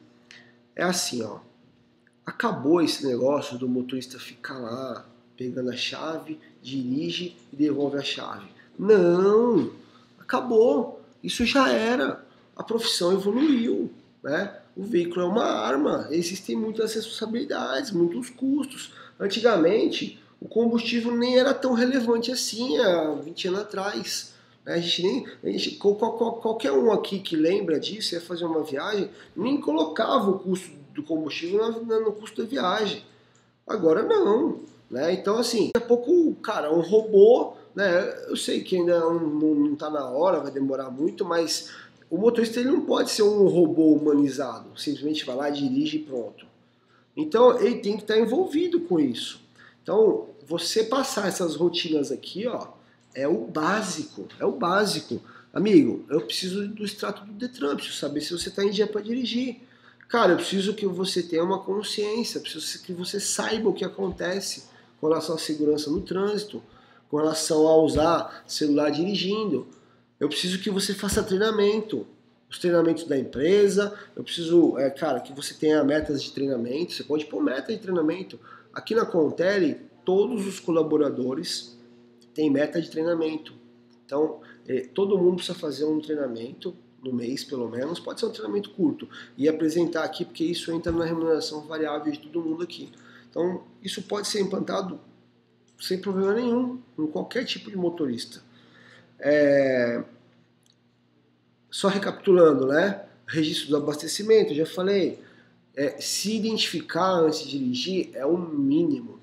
[0.75, 1.39] É assim, ó.
[2.25, 5.05] Acabou esse negócio do motorista ficar lá
[5.35, 8.47] pegando a chave, dirige e devolve a chave.
[8.77, 9.71] Não!
[10.19, 11.01] Acabou.
[11.23, 12.23] Isso já era.
[12.55, 13.89] A profissão evoluiu,
[14.21, 14.59] né?
[14.75, 18.93] O veículo é uma arma, existem muitas responsabilidades, muitos custos.
[19.19, 24.33] Antigamente, o combustível nem era tão relevante assim há 20 anos atrás.
[24.73, 29.09] A gente nem, a gente, qualquer um aqui que lembra disso, ia fazer uma viagem,
[29.35, 33.03] nem colocava o custo do combustível no custo da viagem.
[33.65, 34.59] Agora não.
[34.89, 35.13] Né?
[35.13, 38.01] Então, assim, daqui a pouco, cara, um robô, né?
[38.27, 41.71] Eu sei que ainda não está na hora, vai demorar muito, mas
[42.09, 46.47] o motorista ele não pode ser um robô humanizado, simplesmente vai lá, dirige e pronto.
[47.15, 49.41] Então, ele tem que estar envolvido com isso.
[49.83, 52.78] Então, você passar essas rotinas aqui, ó,
[53.13, 55.21] é o básico, é o básico.
[55.53, 59.01] Amigo, eu preciso do extrato do Detran, preciso saber se você está em dia para
[59.01, 59.61] dirigir.
[60.07, 64.63] Cara, eu preciso que você tenha uma consciência, preciso que você saiba o que acontece
[64.99, 66.61] com relação à segurança no trânsito,
[67.09, 69.67] com relação a usar celular dirigindo.
[70.19, 72.05] Eu preciso que você faça treinamento,
[72.49, 73.93] os treinamentos da empresa.
[74.15, 76.93] Eu preciso, é, cara, que você tenha metas de treinamento.
[76.93, 78.39] Você pode pôr meta de treinamento.
[78.73, 81.78] Aqui na Contele, todos os colaboradores
[82.39, 83.53] têm meta de treinamento.
[84.05, 86.73] Então, é, todo mundo precisa fazer um treinamento
[87.03, 87.99] no mês, pelo menos.
[87.99, 92.19] Pode ser um treinamento curto e apresentar aqui, porque isso entra na remuneração variável de
[92.19, 92.93] todo mundo aqui.
[93.29, 95.01] Então, isso pode ser implantado
[95.77, 98.41] sem problema nenhum, em qualquer tipo de motorista.
[99.19, 100.01] É...
[101.69, 103.03] Só recapitulando, né?
[103.27, 105.19] Registro do abastecimento, já falei.
[105.75, 109.18] É, se identificar antes de dirigir é o mínimo.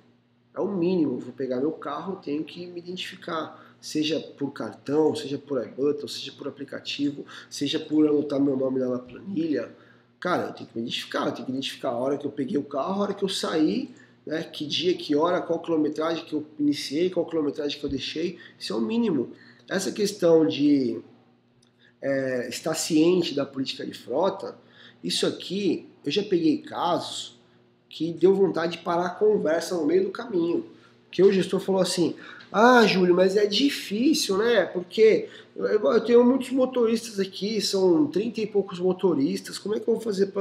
[0.57, 1.19] É o mínimo.
[1.19, 3.63] Vou pegar meu carro, tenho que me identificar.
[3.79, 8.89] Seja por cartão, seja por iButton, seja por aplicativo, seja por anotar meu nome lá
[8.89, 9.71] na planilha.
[10.19, 11.27] Cara, eu tenho que me identificar.
[11.27, 13.29] Eu tenho que identificar a hora que eu peguei o carro, a hora que eu
[13.29, 13.95] saí,
[14.25, 14.43] né?
[14.43, 18.39] Que dia, que hora, qual quilometragem que eu iniciei, qual quilometragem que eu deixei.
[18.59, 19.33] Isso é o mínimo.
[19.69, 21.01] Essa questão de
[22.01, 24.57] é, estar ciente da política de frota,
[25.05, 27.36] isso aqui, eu já peguei casos
[27.89, 30.65] que deu vontade de parar a conversa no meio do caminho.
[31.11, 32.15] Que o gestor falou assim:
[32.53, 34.65] Ah, Júlio, mas é difícil, né?
[34.65, 39.95] Porque eu tenho muitos motoristas aqui, são 30 e poucos motoristas, como é que eu
[39.95, 40.33] vou fazer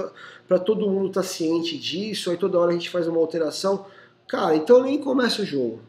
[0.48, 2.30] para todo mundo estar tá ciente disso?
[2.30, 3.86] Aí toda hora a gente faz uma alteração.
[4.28, 5.80] Cara, então nem começa o jogo.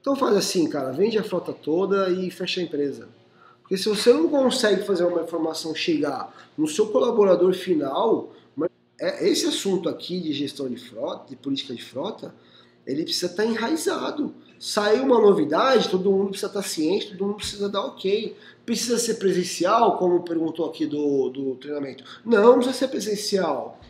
[0.00, 3.08] Então faz assim, cara, vende a frota toda e fecha a empresa.
[3.60, 8.32] Porque se você não consegue fazer uma informação chegar no seu colaborador final,
[9.00, 12.34] esse assunto aqui de gestão de frota, de política de frota,
[12.86, 14.34] ele precisa estar enraizado.
[14.58, 18.36] Saiu uma novidade, todo mundo precisa estar ciente, todo mundo precisa dar ok.
[18.66, 22.04] Precisa ser presencial, como perguntou aqui do, do treinamento?
[22.24, 23.80] Não, não precisa ser presencial.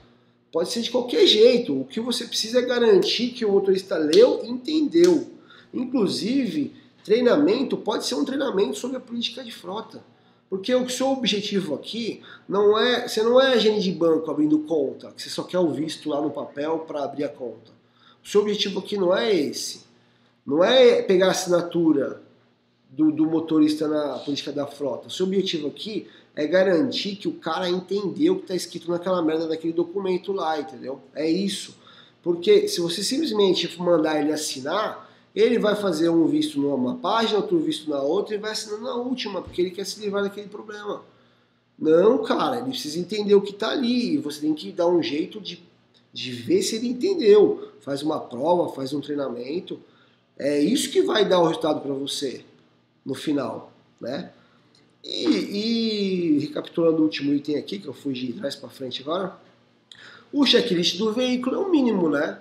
[0.52, 1.80] Pode ser de qualquer jeito.
[1.80, 5.28] O que você precisa é garantir que o motorista leu e entendeu.
[5.72, 6.72] Inclusive,
[7.04, 10.02] treinamento pode ser um treinamento sobre a política de frota.
[10.50, 13.06] Porque o seu objetivo aqui não é.
[13.06, 16.20] Você não é agente de banco abrindo conta, que você só quer o visto lá
[16.20, 17.70] no papel para abrir a conta.
[18.22, 19.82] O seu objetivo aqui não é esse.
[20.44, 22.20] Não é pegar a assinatura
[22.90, 25.06] do, do motorista na política da frota.
[25.06, 29.22] O seu objetivo aqui é garantir que o cara entendeu o que está escrito naquela
[29.22, 31.00] merda daquele documento lá, entendeu?
[31.14, 31.76] É isso.
[32.24, 37.58] Porque se você simplesmente mandar ele assinar, ele vai fazer um visto numa página, outro
[37.60, 41.02] visto na outra e vai assinar na última, porque ele quer se livrar daquele problema.
[41.78, 44.14] Não, cara, ele precisa entender o que está ali.
[44.14, 45.62] E você tem que dar um jeito de,
[46.12, 47.70] de ver se ele entendeu.
[47.80, 49.80] Faz uma prova, faz um treinamento.
[50.38, 52.44] É isso que vai dar o resultado para você
[53.04, 54.30] no final, né?
[55.02, 59.34] E, e, recapitulando o último item aqui, que eu fui de trás para frente agora,
[60.30, 62.38] o checklist do veículo é o mínimo, né?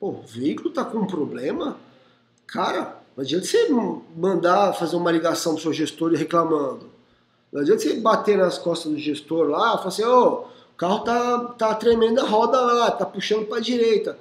[0.00, 1.78] Pô, o veículo está com um problema,
[2.46, 3.68] Cara, não adianta você
[4.16, 6.90] mandar fazer uma ligação pro seu gestor e reclamando.
[7.52, 10.76] Não adianta você bater nas costas do gestor lá e falar assim, ô, oh, o
[10.76, 14.18] carro tá, tá tremendo a roda lá, tá puxando pra direita.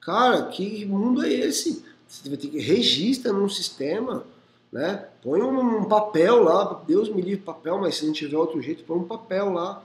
[0.00, 1.84] Cara, que mundo é esse?
[2.06, 4.24] Você vai ter que registra num sistema,
[4.70, 5.04] né?
[5.20, 8.98] Põe um, papel lá, Deus me livre papel, mas se não tiver outro jeito, põe
[8.98, 9.82] um papel lá,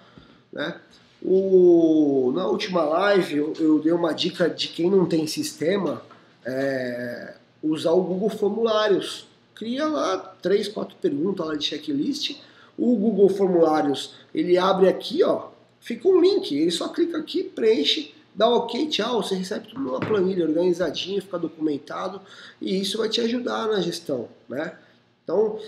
[0.54, 0.80] né?
[1.24, 6.04] O, na última live eu, eu dei uma dica de quem não tem sistema,
[6.46, 9.28] é, usar o Google Formulários.
[9.56, 12.38] Cria lá três, quatro perguntas lá de checklist.
[12.78, 15.50] O Google Formulários, ele abre aqui, ó,
[15.80, 20.00] fica um link, ele só clica aqui, preenche, dá ok, tchau, você recebe tudo numa
[20.00, 22.22] planilha organizadinha, fica documentado
[22.60, 24.78] e isso vai te ajudar na gestão, né?
[25.24, 25.60] Então,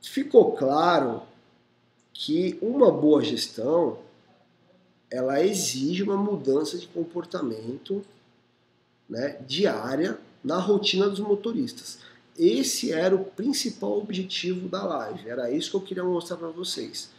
[0.00, 1.22] ficou claro
[2.12, 3.98] que uma boa gestão
[5.10, 8.04] ela exige uma mudança de comportamento
[9.08, 11.98] né, diária na rotina dos motoristas.
[12.38, 15.28] esse era o principal objetivo da live.
[15.28, 17.10] Era isso que eu queria mostrar para vocês.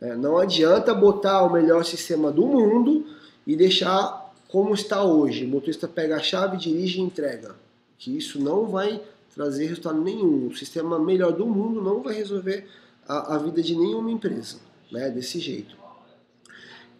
[0.00, 3.06] É, não adianta botar o melhor sistema do mundo
[3.46, 5.44] e deixar como está hoje.
[5.44, 7.54] O motorista pega a chave, dirige e entrega.
[7.98, 9.00] Que isso não vai
[9.34, 10.48] trazer resultado nenhum.
[10.48, 12.66] O sistema melhor do mundo não vai resolver
[13.06, 14.58] a, a vida de nenhuma empresa,
[14.90, 15.10] né?
[15.10, 15.76] Desse jeito.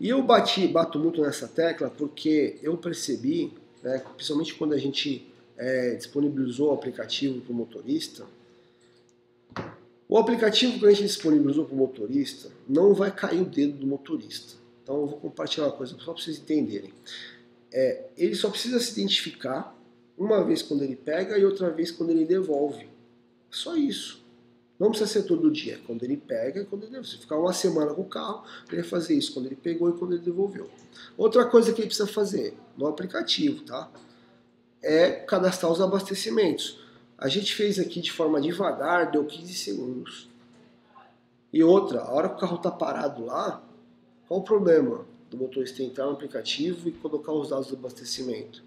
[0.01, 3.53] E eu bati, bato muito nessa tecla porque eu percebi,
[3.83, 5.30] né, principalmente quando a gente
[5.61, 8.25] é, disponibilizou o aplicativo para o motorista,
[10.09, 13.87] o aplicativo que a gente disponibilizou para o motorista não vai cair o dedo do
[13.87, 14.55] motorista.
[14.83, 16.93] Então eu vou compartilhar uma coisa só para vocês entenderem.
[17.71, 19.77] É, ele só precisa se identificar
[20.19, 22.89] uma vez quando ele pega e outra vez quando ele devolve.
[23.51, 24.25] Só isso.
[24.79, 25.79] Não precisa ser todo dia.
[25.87, 27.11] Quando ele pega e quando ele devolve.
[27.11, 29.93] Se ficar uma semana com o carro, ele vai fazer isso quando ele pegou e
[29.93, 30.69] quando ele devolveu.
[31.17, 33.89] Outra coisa que ele precisa fazer no aplicativo, tá?
[34.83, 36.81] É cadastrar os abastecimentos.
[37.19, 40.29] A gente fez aqui de forma devagar, deu 15 segundos.
[41.53, 43.63] E outra, a hora que o carro está parado lá,
[44.27, 48.63] qual o problema do motorista entrar no aplicativo e colocar os dados do abastecimento?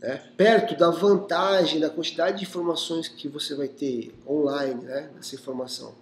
[0.00, 5.34] É, perto da vantagem, da quantidade de informações que você vai ter online né, nessa
[5.34, 5.94] informação.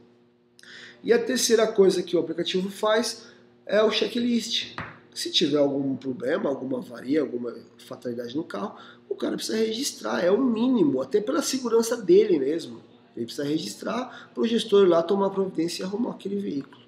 [1.03, 3.27] E a terceira coisa que o aplicativo faz
[3.65, 4.75] é o checklist.
[5.15, 8.77] Se tiver algum problema, alguma avaria, alguma fatalidade no carro,
[9.09, 12.83] o cara precisa registrar, é o mínimo, até pela segurança dele mesmo.
[13.17, 16.83] Ele precisa registrar para o gestor lá tomar providência e arrumar aquele veículo.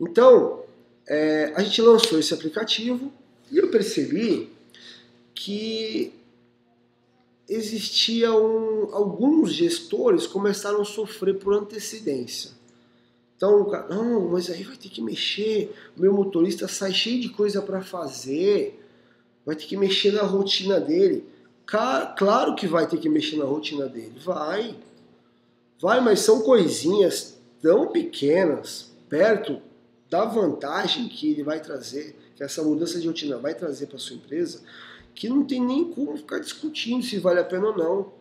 [0.00, 0.62] Então,
[1.06, 3.12] é, a gente lançou esse aplicativo
[3.50, 4.50] e eu percebi
[5.34, 6.12] que
[7.48, 12.61] existiam alguns gestores começaram a sofrer por antecedência.
[13.42, 17.82] Então, não, mas aí vai ter que mexer, meu motorista sai cheio de coisa para
[17.82, 18.80] fazer,
[19.44, 21.26] vai ter que mexer na rotina dele.
[21.66, 24.76] Claro que vai ter que mexer na rotina dele, vai.
[25.80, 29.60] Vai, mas são coisinhas tão pequenas, perto
[30.08, 34.14] da vantagem que ele vai trazer, que essa mudança de rotina vai trazer para sua
[34.14, 34.62] empresa,
[35.16, 38.12] que não tem nem como ficar discutindo se vale a pena ou não.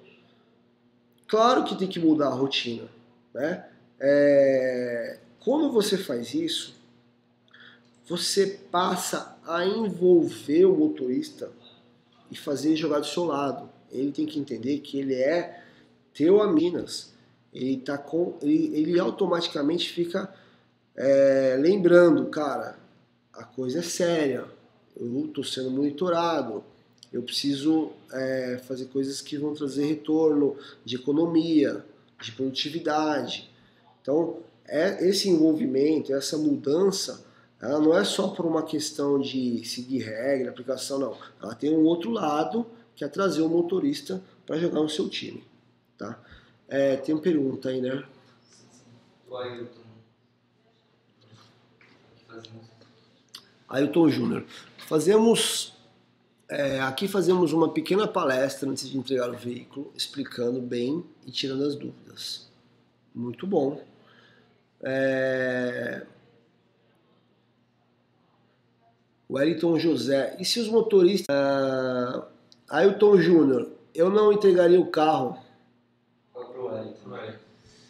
[1.27, 2.89] Claro que tem que mudar a rotina,
[3.31, 3.67] né?
[4.03, 6.73] É, quando você faz isso,
[8.07, 11.51] você passa a envolver o motorista
[12.31, 13.69] e fazer jogar do seu lado.
[13.91, 15.63] Ele tem que entender que ele é
[16.13, 17.13] teu a Minas.
[17.53, 20.33] Ele, tá com, ele, ele automaticamente fica
[20.95, 22.79] é, lembrando, cara,
[23.33, 24.45] a coisa é séria.
[24.99, 26.63] Eu estou sendo monitorado.
[27.13, 31.85] Eu preciso é, fazer coisas que vão trazer retorno de economia,
[32.21, 33.50] de produtividade.
[34.01, 37.25] Então, é, esse envolvimento, essa mudança,
[37.61, 41.17] ela não é só por uma questão de seguir regra, aplicação, não.
[41.41, 45.43] Ela tem um outro lado, que é trazer o motorista para jogar no seu time.
[45.97, 46.19] Tá?
[46.67, 48.03] É, tem uma pergunta aí, né?
[49.29, 49.81] O Ailton.
[53.69, 54.45] Ailton Júnior.
[54.87, 55.73] Fazemos.
[56.49, 61.63] É, aqui fazemos uma pequena palestra antes de entregar o veículo, explicando bem e tirando
[61.63, 62.49] as dúvidas.
[63.13, 63.81] Muito bom.
[64.83, 66.01] É...
[69.29, 70.35] Wellington José.
[70.39, 71.27] E se os motoristas.
[72.69, 75.37] Ailton Júnior, eu não entregaria o carro.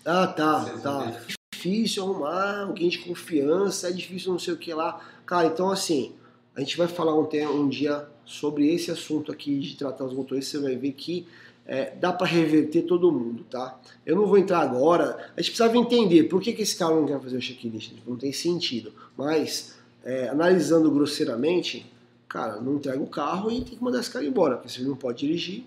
[0.03, 1.21] Ah, tá, tá.
[1.53, 4.99] Difícil arrumar alguém de confiança, é difícil não sei o que lá.
[5.23, 6.15] Cara, então assim,
[6.55, 10.59] a gente vai falar um, um dia sobre esse assunto aqui de tratar os motoristas,
[10.59, 11.27] você vai ver que
[11.65, 13.79] é, dá para reverter todo mundo, tá?
[14.05, 17.05] Eu não vou entrar agora, a gente precisava entender por que, que esse cara não
[17.05, 21.85] quer fazer o checklist, não tem sentido, mas é, analisando grosseiramente,
[22.27, 24.95] cara, não entrega o carro e tem que mandar esse cara embora, porque você não
[24.95, 25.63] pode dirigir.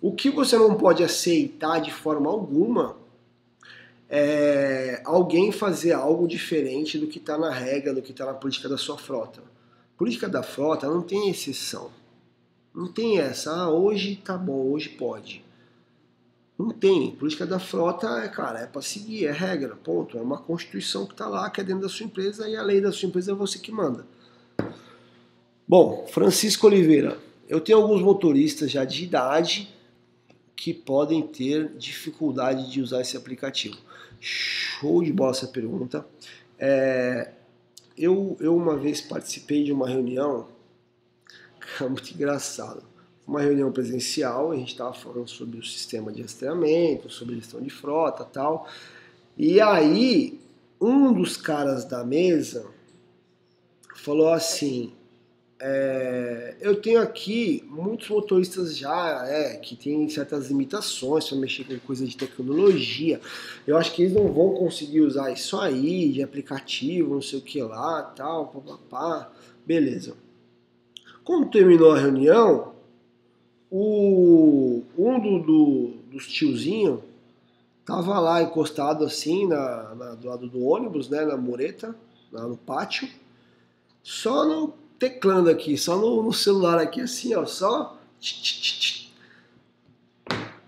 [0.00, 2.96] O que você não pode aceitar de forma alguma
[4.08, 8.68] é alguém fazer algo diferente do que está na regra, do que está na política
[8.68, 9.40] da sua frota.
[9.40, 11.90] A política da frota não tem exceção.
[12.74, 15.44] Não tem essa, ah, hoje tá bom, hoje pode.
[16.58, 17.12] Não tem.
[17.12, 20.18] Política da frota é, cara, é para seguir, é regra, ponto.
[20.18, 22.80] É uma constituição que está lá, que é dentro da sua empresa e a lei
[22.80, 24.06] da sua empresa é você que manda.
[25.66, 27.18] Bom, Francisco Oliveira,
[27.48, 29.74] eu tenho alguns motoristas já de idade
[30.54, 33.78] que podem ter dificuldade de usar esse aplicativo.
[34.20, 36.06] Show de bola essa pergunta.
[36.58, 37.32] É,
[37.96, 40.46] eu, eu uma vez participei de uma reunião
[41.80, 42.82] é muito engraçado.
[43.26, 47.70] Uma reunião presencial, a gente estava falando sobre o sistema de rastreamento, sobre gestão de
[47.70, 48.66] frota tal.
[49.36, 50.40] E aí,
[50.80, 52.66] um dos caras da mesa
[53.94, 54.92] falou assim:
[55.62, 61.78] é, eu tenho aqui muitos motoristas já é, que têm certas limitações para mexer com
[61.80, 63.20] coisa de tecnologia.
[63.66, 67.42] Eu acho que eles não vão conseguir usar isso aí, de aplicativo, não sei o
[67.42, 69.30] que lá, tal, papapá.
[69.66, 70.14] Beleza.
[71.30, 72.72] Quando terminou a reunião,
[73.70, 76.98] o, um do, do, dos tiozinhos
[77.86, 81.94] tava lá encostado assim na, na, do lado do ônibus, né, na mureta,
[82.32, 83.08] lá no pátio,
[84.02, 87.96] só no teclando aqui, só no, no celular aqui, assim, ó, só.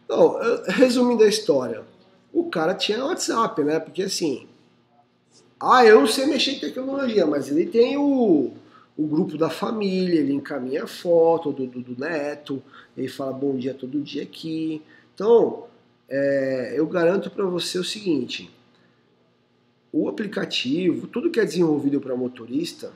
[0.04, 0.38] Então,
[0.68, 1.82] resumindo a história,
[2.32, 3.80] o cara tinha WhatsApp, né?
[3.80, 4.46] Porque assim,
[5.58, 8.52] ah, eu não sei mexer em tecnologia, mas ele tem o,
[8.96, 12.62] o grupo da família, ele encaminha foto do, do, do neto,
[12.96, 14.82] ele fala bom dia todo dia aqui.
[15.14, 15.64] Então,
[16.08, 18.50] é, eu garanto para você o seguinte:
[19.92, 22.92] o aplicativo, tudo que é desenvolvido para motorista,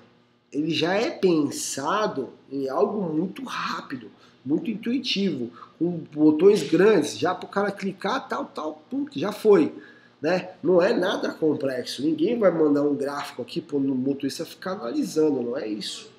[0.53, 4.11] ele já é pensado em algo muito rápido,
[4.45, 9.73] muito intuitivo, com botões grandes, já para o cara clicar, tal, tal, pum, já foi.
[10.21, 10.51] Né?
[10.63, 12.03] Não é nada complexo.
[12.03, 16.11] Ninguém vai mandar um gráfico aqui para o motorista ficar analisando, não é isso.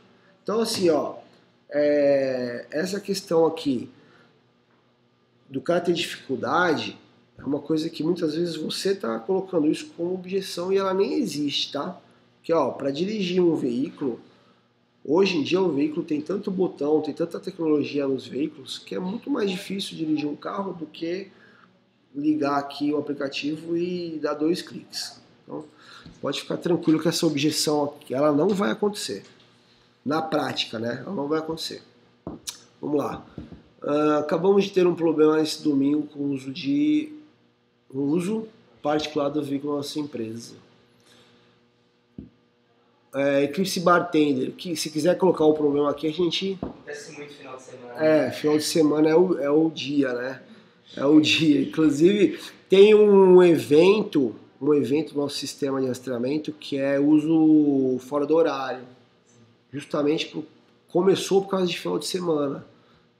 [0.43, 1.15] Então, assim, ó,
[1.69, 3.89] é, essa questão aqui
[5.49, 6.97] do cara ter dificuldade
[7.37, 11.13] é uma coisa que muitas vezes você está colocando isso como objeção e ela nem
[11.13, 11.99] existe, tá?
[12.43, 14.19] Que ó, para dirigir um veículo,
[15.05, 18.99] hoje em dia o veículo tem tanto botão, tem tanta tecnologia nos veículos que é
[18.99, 21.29] muito mais difícil dirigir um carro do que
[22.17, 25.21] ligar aqui o aplicativo e dar dois cliques.
[25.43, 25.63] Então,
[26.21, 29.23] pode ficar tranquilo que essa objeção aqui, ela não vai acontecer.
[30.03, 31.03] Na prática, né?
[31.05, 31.83] Ela não vai acontecer.
[32.81, 33.25] Vamos lá.
[33.83, 37.13] Uh, acabamos de ter um problema esse domingo com o uso de
[37.89, 38.47] o uso
[38.81, 40.55] particular do veículo da nossa empresa
[43.17, 46.57] é, Eclipse Bartender, que se quiser colocar o problema aqui, a gente.
[46.61, 48.05] Acontece muito final de semana.
[48.05, 50.41] É, final de semana é o, é o dia, né?
[50.95, 51.61] É o dia.
[51.61, 58.25] Inclusive, tem um evento, um evento do nosso sistema de rastreamento que é uso fora
[58.25, 58.83] do horário.
[59.71, 60.43] Justamente por,
[60.87, 62.65] começou por causa de final de semana.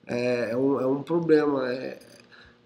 [0.05, 1.71] É, é, um, é um problema.
[1.71, 1.99] É,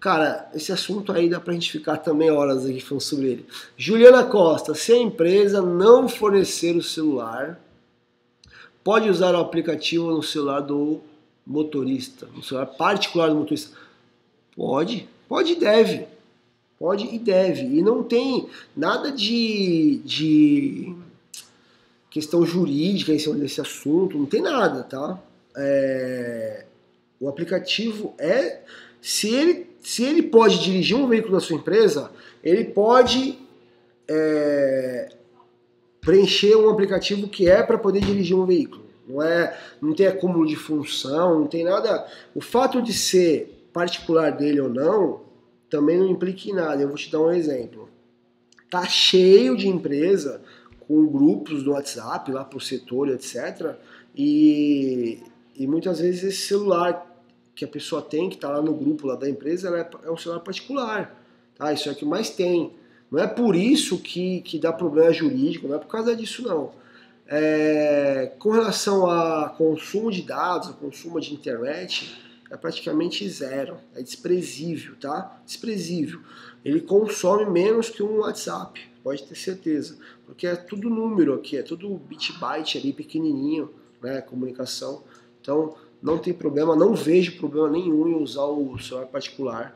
[0.02, 3.46] Cara, esse assunto aí dá pra gente ficar também horas aqui falando sobre ele.
[3.76, 7.60] Juliana Costa, se a empresa não fornecer o celular,
[8.82, 11.00] pode usar o aplicativo no celular do
[11.46, 13.76] motorista, no celular particular do motorista?
[14.56, 16.06] Pode, pode e deve.
[16.78, 17.62] Pode e deve.
[17.62, 20.94] E não tem nada de, de
[22.10, 25.18] questão jurídica em cima desse assunto, não tem nada, tá?
[25.56, 26.64] É,
[27.20, 28.60] o aplicativo é.
[29.00, 32.10] Se ele se ele pode dirigir um veículo da sua empresa,
[32.42, 33.36] ele pode
[34.08, 35.08] é,
[36.00, 38.82] preencher um aplicativo que é para poder dirigir um veículo.
[39.08, 42.06] Não é, não tem acúmulo de função, não tem nada.
[42.34, 45.22] O fato de ser particular dele ou não
[45.72, 46.82] também não implica em nada.
[46.82, 47.88] Eu vou te dar um exemplo.
[48.70, 50.42] Tá cheio de empresa
[50.80, 53.74] com grupos do WhatsApp lá pro setor, etc.
[54.14, 55.22] E,
[55.56, 57.10] e muitas vezes esse celular
[57.54, 60.16] que a pessoa tem, que está lá no grupo lá da empresa, é, é um
[60.16, 61.18] celular particular.
[61.56, 61.72] Tá?
[61.72, 62.72] Isso é o que mais tem.
[63.10, 66.72] Não é por isso que, que dá problema jurídico, não é por causa disso não.
[67.26, 72.14] É, com relação a consumo de dados, consumo de internet,
[72.52, 75.40] é praticamente zero, é desprezível, tá?
[75.46, 76.20] Desprezível.
[76.62, 79.96] Ele consome menos que um WhatsApp, pode ter certeza,
[80.26, 83.70] porque é tudo número aqui, é tudo bit byte ali pequenininho,
[84.02, 85.02] né, comunicação.
[85.40, 89.74] Então, não tem problema, não vejo problema nenhum em usar o celular particular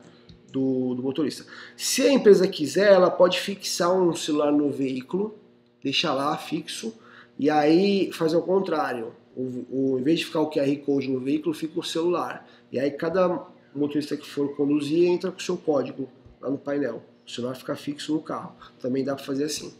[0.51, 1.47] do, do, motorista.
[1.75, 5.35] Se a empresa quiser, ela pode fixar um celular no veículo,
[5.83, 6.93] deixar lá fixo,
[7.39, 9.13] e aí fazer o contrário.
[9.35, 12.47] O, o, em vez de ficar o QR Code no veículo, fica o celular.
[12.71, 16.09] E aí cada motorista que for conduzir entra com o seu código
[16.41, 17.03] lá no painel.
[17.25, 18.55] O celular fica fixo no carro.
[18.81, 19.73] Também dá para fazer assim.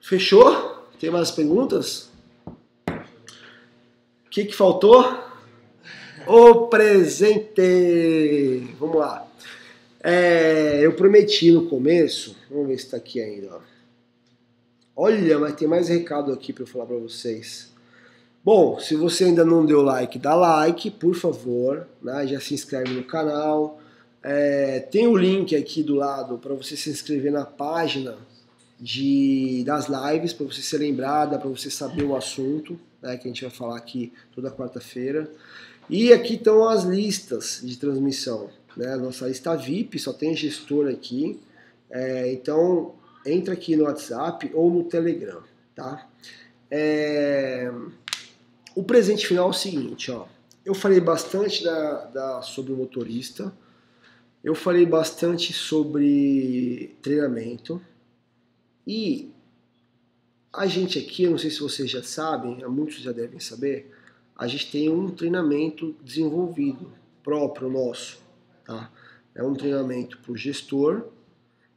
[0.00, 0.86] Fechou?
[0.98, 2.10] Tem mais perguntas?
[4.36, 5.02] que, que faltou?
[6.26, 7.54] O presente!
[8.78, 9.26] Vamos lá.
[10.04, 13.54] É, eu prometi no começo, vamos ver se está aqui ainda.
[13.54, 13.60] Ó.
[14.94, 17.72] Olha, mas tem mais recado aqui para eu falar para vocês.
[18.46, 21.88] Bom, se você ainda não deu like, dá like, por favor.
[22.00, 22.28] Né?
[22.28, 23.80] Já se inscreve no canal.
[24.22, 28.16] É, tem o link aqui do lado para você se inscrever na página
[28.78, 33.32] de, das lives, para você ser lembrada, para você saber o assunto né, que a
[33.32, 35.28] gente vai falar aqui toda quarta-feira.
[35.90, 38.48] E aqui estão as listas de transmissão.
[38.76, 38.94] Né?
[38.94, 41.40] Nossa lista VIP, só tem gestor aqui.
[41.90, 42.94] É, então,
[43.26, 45.42] entra aqui no WhatsApp ou no Telegram.
[45.74, 46.06] Tá?
[46.70, 47.72] É,
[48.76, 50.26] o presente final é o seguinte, ó.
[50.62, 53.50] Eu falei bastante da, da, sobre o motorista,
[54.44, 57.80] eu falei bastante sobre treinamento
[58.86, 59.30] e
[60.52, 63.90] a gente aqui, eu não sei se vocês já sabem, muitos já devem saber,
[64.36, 66.92] a gente tem um treinamento desenvolvido
[67.24, 68.18] próprio nosso,
[68.62, 68.92] tá?
[69.34, 71.06] É um treinamento para o gestor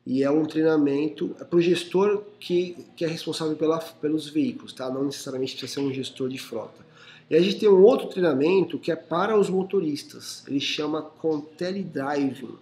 [0.06, 4.74] e é um treinamento é para o gestor que, que é responsável pela, pelos veículos,
[4.74, 4.90] tá?
[4.90, 6.89] Não necessariamente precisa ser um gestor de frota.
[7.30, 10.44] E a gente tem um outro treinamento que é para os motoristas.
[10.48, 12.56] Ele chama Contele Driving.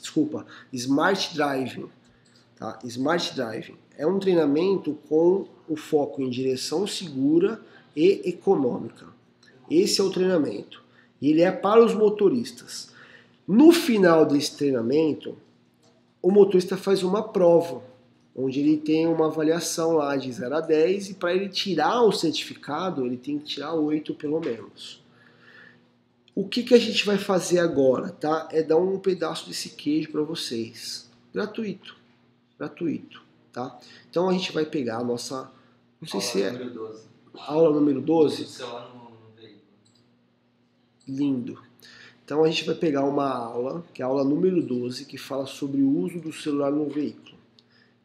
[0.00, 1.88] Desculpa, Smart Driving.
[2.56, 2.78] Tá?
[2.84, 3.76] Smart Driving.
[3.96, 7.60] É um treinamento com o foco em direção segura
[7.94, 9.06] e econômica.
[9.70, 10.82] Esse é o treinamento.
[11.20, 12.92] E ele é para os motoristas.
[13.46, 15.36] No final desse treinamento,
[16.20, 17.82] o motorista faz uma prova,
[18.40, 22.12] onde ele tem uma avaliação lá de 0 a 10 e para ele tirar o
[22.12, 25.02] certificado, ele tem que tirar 8 pelo menos.
[26.36, 28.48] O que, que a gente vai fazer agora, tá?
[28.52, 31.10] É dar um pedaço desse queijo para vocês.
[31.34, 31.96] Gratuito.
[32.56, 33.20] Gratuito,
[33.52, 33.76] tá?
[34.08, 35.50] Então a gente vai pegar a nossa...
[36.00, 36.52] Não sei Aula se é...
[36.52, 37.02] número 12.
[37.34, 38.42] Aula número 12?
[38.42, 39.62] O celular no, no veículo.
[41.08, 41.62] Lindo.
[42.24, 45.44] Então a gente vai pegar uma aula, que é a aula número 12, que fala
[45.44, 47.37] sobre o uso do celular no veículo.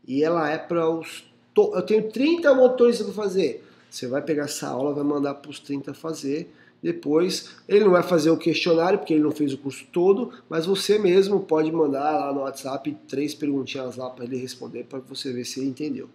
[0.07, 1.23] E ela é para os.
[1.53, 3.63] to- Eu tenho 30 motoristas para fazer.
[3.89, 6.51] Você vai pegar essa aula, vai mandar para os 30 fazer.
[6.81, 10.65] Depois, ele não vai fazer o questionário, porque ele não fez o curso todo, mas
[10.65, 15.31] você mesmo pode mandar lá no WhatsApp três perguntinhas lá para ele responder, para você
[15.31, 16.09] ver se ele entendeu.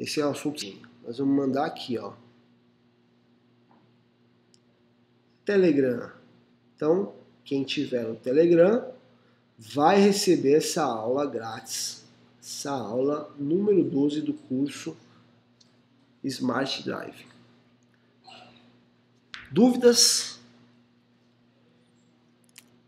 [0.00, 0.64] Esse é o assunto.
[1.06, 2.12] Nós vamos mandar aqui, ó.
[5.44, 6.10] Telegram.
[6.74, 7.12] Então,
[7.44, 8.86] quem tiver no Telegram
[9.58, 12.03] vai receber essa aula grátis.
[12.46, 14.94] Essa aula número 12 do curso
[16.22, 17.24] Smart Drive.
[19.50, 20.38] Dúvidas?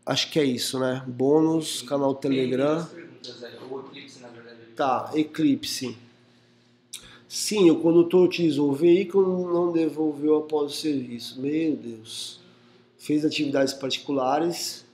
[0.05, 1.03] Acho que é isso, né?
[1.07, 2.87] Bônus, canal Telegram.
[4.75, 5.11] Tá.
[5.15, 5.97] Eclipse.
[7.27, 11.41] Sim, o condutor utilizou o veículo não devolveu após o serviço.
[11.41, 12.39] Meu Deus.
[12.95, 14.85] Fez atividades particulares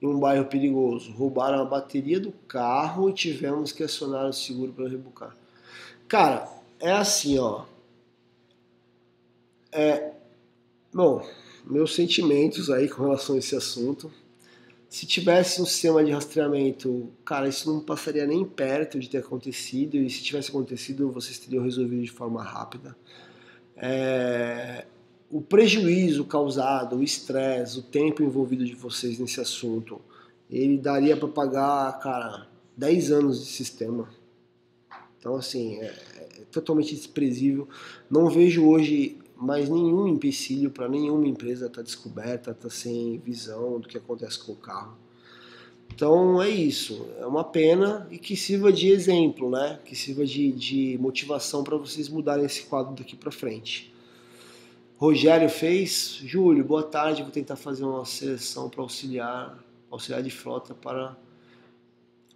[0.00, 1.12] em um bairro perigoso.
[1.12, 5.36] Roubaram a bateria do carro e tivemos que acionar o seguro para rebocar.
[6.08, 7.64] Cara, é assim, ó.
[9.72, 10.12] É.
[10.92, 11.26] Bom,
[11.64, 14.10] meus sentimentos aí com relação a esse assunto.
[14.88, 19.96] Se tivesse um sistema de rastreamento, cara, isso não passaria nem perto de ter acontecido.
[19.96, 22.96] E se tivesse acontecido, vocês teriam resolvido de forma rápida.
[23.76, 24.86] É,
[25.30, 30.00] o prejuízo causado, o estresse, o tempo envolvido de vocês nesse assunto,
[30.50, 32.46] ele daria para pagar, cara,
[32.76, 34.08] 10 anos de sistema.
[35.18, 37.68] Então, assim, é, é totalmente desprezível.
[38.08, 43.18] Não vejo hoje mais nenhum empecilho para nenhuma empresa estar tá descoberta, estar tá sem
[43.18, 44.96] visão do que acontece com o carro.
[45.92, 49.78] Então é isso, é uma pena e que sirva de exemplo, né?
[49.84, 53.94] Que sirva de, de motivação para vocês mudarem esse quadro daqui para frente.
[54.98, 60.72] Rogério fez, Júlio, boa tarde, vou tentar fazer uma seleção para auxiliar, auxiliar de frota
[60.72, 61.14] para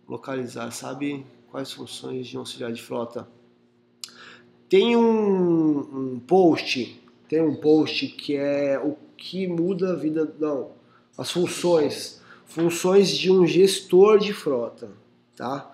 [0.07, 3.27] localizar, sabe quais funções de um auxiliar de frota?
[4.69, 10.73] Tem um, um post, tem um post que é o que muda a vida, não,
[11.17, 14.91] as funções, funções de um gestor de frota,
[15.35, 15.73] tá?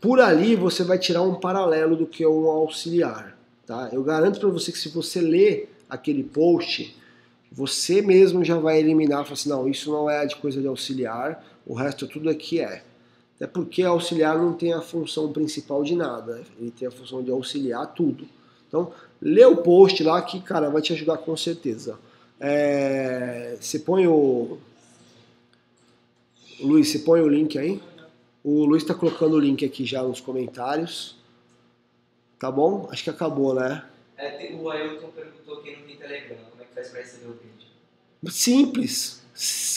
[0.00, 3.90] Por ali você vai tirar um paralelo do que é um auxiliar, tá?
[3.92, 6.96] Eu garanto para você que se você ler aquele post,
[7.50, 11.44] você mesmo já vai eliminar, falar assim, não, isso não é de coisa de auxiliar,
[11.66, 12.82] o resto tudo aqui é.
[13.36, 17.30] Até porque auxiliar não tem a função principal de nada, ele tem a função de
[17.30, 18.26] auxiliar tudo.
[18.66, 21.98] Então, lê o post lá que, cara, vai te ajudar com certeza.
[22.40, 24.58] É, você põe o.
[26.60, 27.80] Luiz, você põe o link aí?
[28.42, 31.16] O Luiz está colocando o link aqui já nos comentários.
[32.38, 32.88] Tá bom?
[32.90, 33.84] Acho que acabou, né?
[34.18, 37.32] É, o Ailton perguntou quem não tem Telegram, como é que faz pra receber o
[37.32, 37.68] vídeo?
[38.28, 39.22] Simples.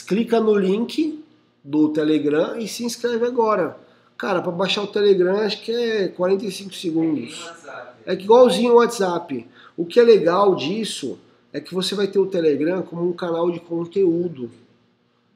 [0.08, 1.24] Clica no link
[1.64, 3.78] do Telegram e se inscreve agora.
[4.18, 7.40] Cara, para baixar o Telegram acho que é 45 É que segundos.
[7.40, 7.94] no.
[8.06, 9.48] É que igualzinho o WhatsApp.
[9.78, 11.20] O que é legal disso
[11.54, 14.50] é que você vai ter o Telegram como um canal de conteúdo.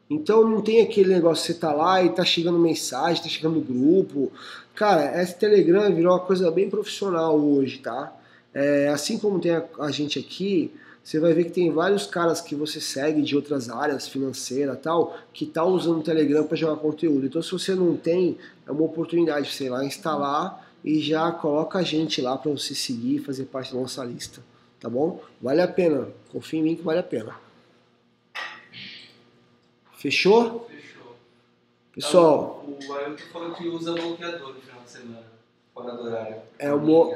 [0.09, 4.31] Então não tem aquele negócio você tá lá e tá chegando mensagem, tá chegando grupo.
[4.73, 8.13] Cara, esse Telegram virou uma coisa bem profissional hoje, tá?
[8.55, 12.39] É, assim como tem a, a gente aqui, você vai ver que tem vários caras
[12.39, 16.77] que você segue de outras áreas, financeira tal, que tá usando o Telegram para jogar
[16.77, 17.25] conteúdo.
[17.25, 21.83] Então se você não tem, é uma oportunidade, sei lá, instalar e já coloca a
[21.83, 24.41] gente lá para você seguir e fazer parte da nossa lista,
[24.79, 25.21] tá bom?
[25.41, 27.35] Vale a pena, confia em mim que vale a pena.
[29.97, 30.67] Fechou?
[30.69, 31.15] Fechou.
[31.93, 35.23] Pessoal, Então, o Ailton falou que usa bloqueador no final de semana,
[35.73, 36.37] fora do horário.
[36.59, 37.11] É uma-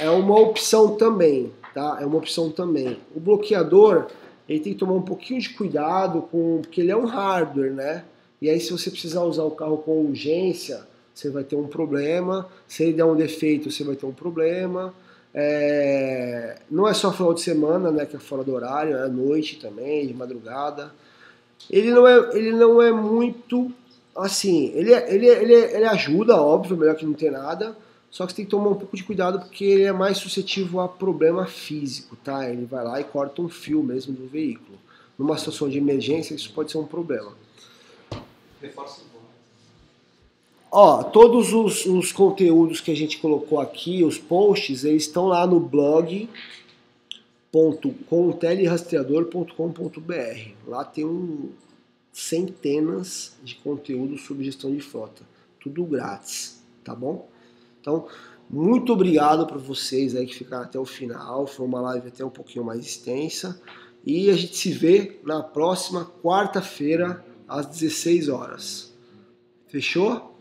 [0.00, 1.98] é uma opção também, tá?
[2.00, 2.98] É uma opção também.
[3.14, 4.06] O bloqueador,
[4.48, 8.04] ele tem que tomar um pouquinho de cuidado com, porque ele é um hardware, né?
[8.42, 10.80] E aí se você precisar usar o carro com urgência,
[11.14, 12.48] você vai ter um problema.
[12.66, 14.94] Se ele der um defeito, você vai ter um problema.
[15.34, 18.06] É, Não é só final de semana, né?
[18.06, 20.92] Que é fora do horário, é à noite também, de madrugada.
[21.70, 23.70] Ele não é, ele não é muito
[24.16, 24.72] assim.
[24.74, 27.76] Ele, é- ele, é- ele, é- ele ajuda, óbvio, melhor que não ter nada.
[28.10, 30.80] Só que você tem que tomar um pouco de cuidado porque ele é mais suscetível
[30.80, 32.50] a problema físico, tá?
[32.50, 34.78] Ele vai lá e corta um fio mesmo do veículo.
[35.18, 37.32] Numa situação de emergência, isso pode ser um problema.
[38.60, 39.02] Reforça.
[40.72, 45.44] Ó, todos os, os conteúdos que a gente colocou aqui, os posts, eles estão lá
[45.46, 46.28] no blog
[48.08, 50.68] .contelerastreador.com.br.
[50.68, 51.50] Lá tem um,
[52.12, 55.22] centenas de conteúdos sobre gestão de frota.
[55.60, 57.28] Tudo grátis, tá bom?
[57.80, 58.06] Então,
[58.48, 61.46] muito obrigado para vocês aí que ficaram até o final.
[61.46, 63.60] Foi uma live até um pouquinho mais extensa.
[64.04, 68.94] E a gente se vê na próxima quarta-feira, às 16 horas.
[69.68, 70.36] Fechou?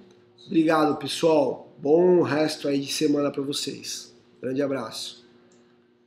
[0.46, 1.72] Obrigado, pessoal.
[1.78, 4.16] Bom resto aí de semana para vocês.
[4.42, 5.19] Grande abraço.